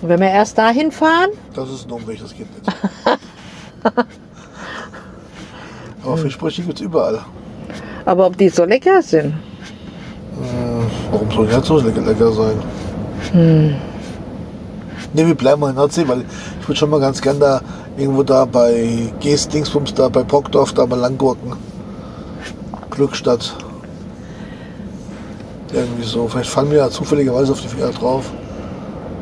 [0.00, 2.76] Und wenn wir erst dahin fahren, Das ist ein Umweg, das geht nicht.
[6.04, 7.20] Aber Fischbrötchen gibt es überall.
[8.04, 9.26] aber ob die so lecker sind.
[10.40, 12.62] Äh, warum soll das so lecker, lecker sein?
[15.12, 16.24] Ne, wir bleiben mal in Nordsee, weil
[16.60, 17.60] ich würde schon mal ganz gern da
[17.96, 21.54] irgendwo da bei Geest, Dingsbums, da bei Brockdorf, da mal langgurken.
[22.90, 23.54] Glückstadt.
[25.72, 26.28] Irgendwie so.
[26.28, 28.24] Vielleicht fallen wir ja zufälligerweise auf die Finger drauf.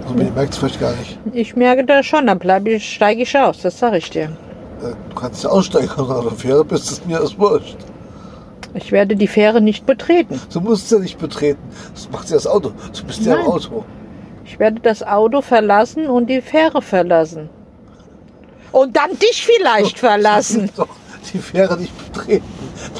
[0.06, 1.18] Also man merkt es vielleicht gar nicht.
[1.32, 4.24] Ich merke das schon, dann bleib ich, steige ich aus, das sage ich dir.
[4.82, 7.76] Äh, Du kannst ja aussteigen, auf der Fähre bist, ist mir das wurscht.
[8.74, 10.40] Ich werde die Fähre nicht betreten.
[10.52, 11.60] Du musst ja nicht betreten.
[11.94, 12.72] Das macht ja das Auto.
[12.96, 13.48] Du bist ja im Nein.
[13.48, 13.84] Auto.
[14.44, 17.48] Ich werde das Auto verlassen und die Fähre verlassen.
[18.72, 20.70] Und dann dich vielleicht verlassen.
[20.76, 20.88] Doch,
[21.32, 22.44] die Fähre nicht betreten.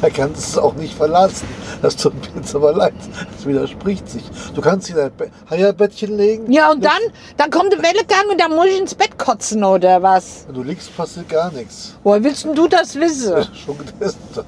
[0.01, 1.47] Da kannst du es auch nicht verlassen.
[1.83, 2.95] Das tut mir jetzt aber leid.
[3.35, 4.22] Das widerspricht sich.
[4.55, 6.51] Du kannst dich in dein Be- Heierbettchen legen.
[6.53, 6.93] Ja, und dann,
[7.37, 10.45] dann kommt der Wellegang und dann muss ich ins Bett kotzen oder was?
[10.47, 11.95] Wenn du liegst, passiert gar nichts.
[12.03, 13.35] Woher willst denn du das wissen?
[13.55, 14.45] Schon getestet.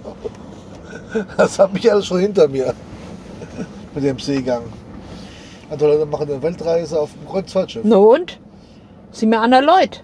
[1.36, 2.74] Das habe ich alles schon hinter mir.
[3.94, 4.62] Mit dem Seegang.
[5.70, 7.84] Andere Leute machen eine Weltreise auf dem Kreuzfahrtschiff.
[7.84, 8.38] No und?
[9.12, 10.02] Sieh mir an der Leut.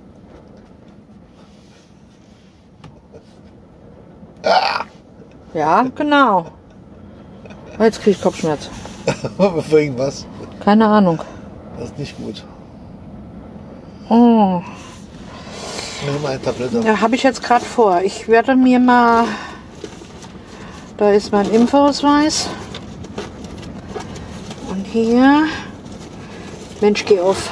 [5.55, 6.47] Ja, genau.
[7.78, 8.68] Jetzt krieg ich Kopfschmerz.
[9.36, 10.26] Für irgendwas.
[10.64, 11.20] Keine Ahnung.
[11.78, 12.45] Das ist nicht gut.
[14.09, 14.61] Oh,
[16.05, 16.80] Nimm mal eine Tablette.
[16.84, 18.01] ja, habe ich jetzt gerade vor.
[18.03, 19.24] Ich werde mir mal.
[20.99, 22.49] Da ist mein Impfausweis.
[24.70, 25.45] Und hier.
[26.80, 27.49] Mensch, geh auf.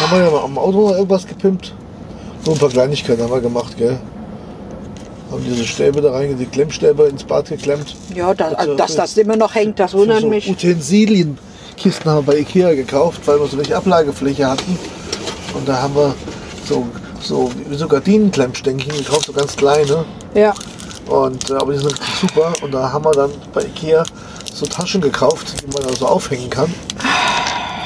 [0.00, 1.72] Haben wir ja mal am Auto noch irgendwas gepimpt?
[2.42, 3.98] So ein paar Kleinigkeiten haben wir gemacht, gell?
[5.34, 7.96] Haben diese Stäbe da rein, die Klemmstäbe ins Bad geklemmt.
[8.14, 10.48] Ja, da, Also, dass das immer noch hängt, das wundert so mich.
[10.48, 14.78] Utensilienkisten haben wir bei Ikea gekauft, weil wir so wenig Ablagefläche hatten.
[15.54, 16.14] Und da haben wir
[16.68, 16.86] so,
[17.20, 20.04] so, so Gardinenklemmstängchen gekauft, so ganz kleine.
[20.34, 20.54] Ja.
[21.08, 22.52] Und, äh, aber die sind super.
[22.62, 24.04] Und da haben wir dann bei Ikea
[24.52, 26.72] so Taschen gekauft, die man da so aufhängen kann.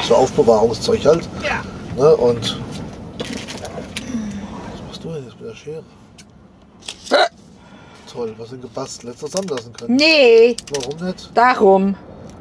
[0.06, 1.26] So Aufbewahrungszeug halt.
[1.42, 1.62] Ja.
[1.96, 2.14] Ne?
[2.14, 2.60] Und.
[4.70, 5.82] Was machst du denn jetzt mit der Schere?
[8.12, 9.18] Toll, was denn gebastelt?
[9.18, 9.96] Zusammenlassen können.
[9.96, 11.30] Nee, Warum nicht?
[11.34, 11.94] darum.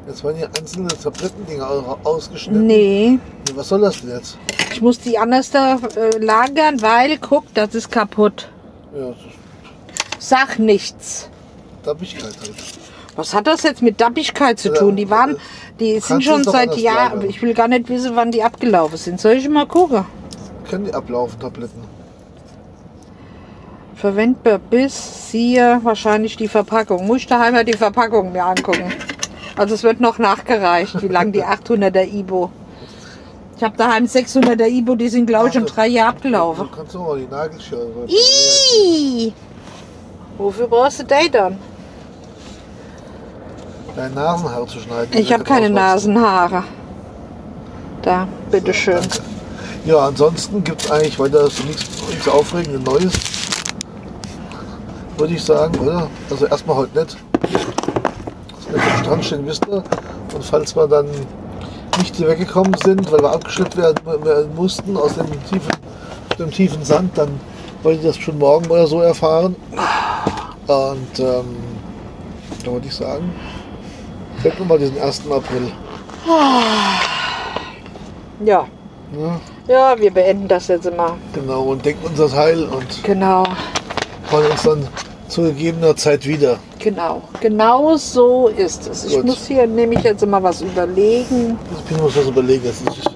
[0.06, 2.66] Jetzt waren hier einzelne Tablettendinger au- ausgeschnitten.
[2.66, 3.18] Nee.
[3.46, 4.38] Nee, Was soll das denn jetzt?
[4.72, 8.48] Ich muss die anders da äh, lagern, weil, guck, das ist kaputt.
[8.98, 11.28] Ja, das Sag nichts.
[11.82, 12.54] Dappigkeit halt.
[13.16, 14.96] Was hat das jetzt mit Dappigkeit zu tun?
[14.96, 15.36] Die waren,
[15.80, 17.22] die du sind schon seit Jahren.
[17.28, 19.20] Ich will gar nicht wissen, wann die abgelaufen sind.
[19.20, 20.04] Soll ich mal gucken?
[20.70, 21.82] Können die ablaufen, Tabletten?
[24.00, 27.06] Verwendbar bis siehe wahrscheinlich die Verpackung.
[27.06, 28.92] Muss ich daheim mal die Verpackung mir angucken.
[29.56, 32.50] Also es wird noch nachgereicht, wie lang die 800er Ibo.
[33.56, 36.68] Ich habe daheim 600er Ibo, die sind glaube ich schon Ach, drei Jahre Du abgelaufen.
[36.74, 37.88] kannst doch mal die Nagelschere.
[40.38, 41.58] Wofür brauchst du die dann?
[43.96, 45.08] Dein Nasenhaar zu schneiden.
[45.18, 46.62] Ich habe keine Nasenhaare.
[48.02, 48.94] Da, bitteschön.
[49.00, 49.18] Danke.
[49.86, 53.37] Ja, ansonsten gibt es eigentlich weiter so nichts, nichts Aufregendes Neues.
[55.18, 56.08] Würde ich sagen, oder?
[56.30, 57.16] Also erstmal heute nicht.
[57.42, 59.82] Dass wir am Strand stehen, wisst ihr.
[60.32, 61.08] Und falls wir dann
[61.98, 65.72] nicht hier weggekommen sind, weil wir abgeschleppt werden, werden mussten aus dem tiefen,
[66.38, 67.40] dem tiefen Sand, dann
[67.82, 69.56] wollt ihr das schon morgen oder so erfahren.
[70.68, 71.56] Und ähm,
[72.64, 73.32] da wollte ich sagen,
[74.42, 75.22] wir mal diesen 1.
[75.30, 75.72] April.
[78.44, 78.66] Ja.
[79.10, 79.40] Ne?
[79.66, 81.16] Ja, wir beenden das jetzt immer.
[81.32, 83.44] Genau, und denken unser Teil und Genau,
[84.30, 84.86] freuen uns dann
[85.28, 86.58] zu gegebener Zeit wieder.
[86.78, 87.22] genau.
[87.40, 89.04] Genau so ist es.
[89.04, 89.26] Ich Gut.
[89.26, 91.58] muss hier nämlich jetzt immer was überlegen.
[91.70, 92.62] Ich bin muss was überlegen.
[92.64, 93.10] Das ist,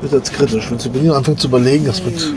[0.00, 0.70] wird jetzt kritisch.
[0.70, 2.32] Wenn Sabine anfängt zu überlegen, das wird,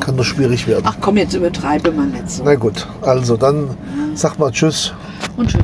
[0.00, 0.84] kann nur schwierig werden.
[0.86, 2.42] Ach komm, jetzt übertreibe mal nicht so.
[2.44, 3.76] Na gut, also dann
[4.14, 4.92] sag mal Tschüss.
[5.36, 5.62] Und tschüss.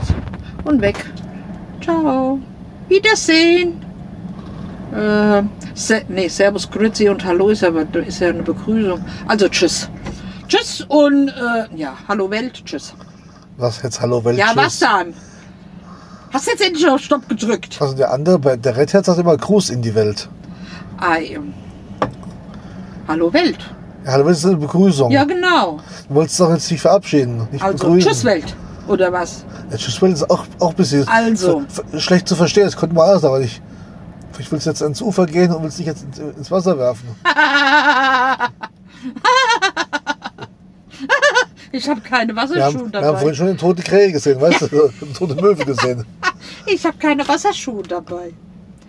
[0.64, 1.04] Und weg.
[1.82, 2.38] Ciao.
[2.88, 3.82] Wiedersehen.
[4.92, 5.42] Äh,
[5.74, 9.00] se nee, Servus, Grüezi und Hallo ist aber ist ja eine Begrüßung.
[9.26, 9.88] Also tschüss.
[10.50, 12.92] Tschüss und äh, ja, Hallo Welt, tschüss.
[13.56, 14.36] Was jetzt Hallo Welt?
[14.36, 14.56] Ja, tschüss.
[14.56, 15.14] was dann?
[16.32, 17.76] Hast du jetzt endlich auf Stopp gedrückt?
[17.80, 20.28] Also der andere, der Red Herz sagt immer Gruß in die Welt.
[20.98, 21.38] Ei.
[23.06, 23.58] Hallo Welt.
[24.04, 25.12] Ja, Hallo Welt ist eine Begrüßung.
[25.12, 25.78] Ja, genau.
[26.08, 28.10] Du wolltest doch jetzt nicht verabschieden, nicht Also begrüßen.
[28.10, 28.56] tschüss Welt.
[28.88, 29.44] Oder was?
[29.70, 31.62] Ja, Tschüss Welt ist auch, auch ein bisschen Also.
[31.96, 32.64] schlecht zu verstehen.
[32.64, 33.62] Das konnte man alles, aber nicht.
[34.38, 37.08] Ich willst jetzt ans Ufer gehen und willst dich jetzt ins, ins Wasser werfen.
[41.72, 43.18] Ich habe keine Wir haben, Wasserschuhe wir haben dabei.
[43.18, 44.66] vorhin schon den toten Krähe gesehen, weißt du?
[45.00, 46.04] Den toten Möwe gesehen.
[46.66, 48.32] Ich habe keine Wasserschuhe dabei.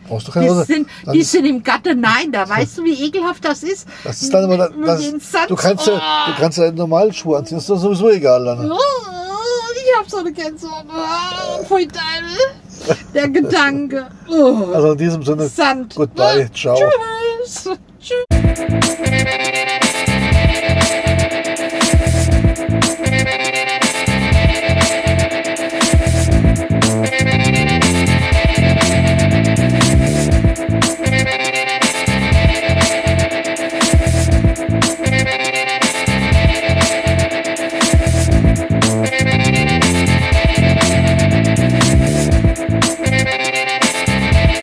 [0.07, 0.65] Brauchst du keine Die Hose?
[0.65, 3.87] sind, Dann die sind im Gatte, nein, da weißt du, wie ekelhaft das ist.
[4.03, 5.01] Das ist dann aber, das,
[5.47, 5.93] du kannst ja,
[6.27, 8.71] du kannst ja normale Schuhe anziehen, das ist doch sowieso egal dann.
[8.71, 8.75] Oh,
[9.75, 10.85] ich hab so eine Gänsehaut.
[10.89, 12.97] Oh, Pfui Teufel.
[13.13, 14.07] Der Gedanke.
[14.29, 15.93] Oh, Also in diesem Sinne, Sand.
[15.95, 16.77] goodbye, ciao.
[17.45, 17.69] Tschüss.
[17.99, 18.25] Tschüss.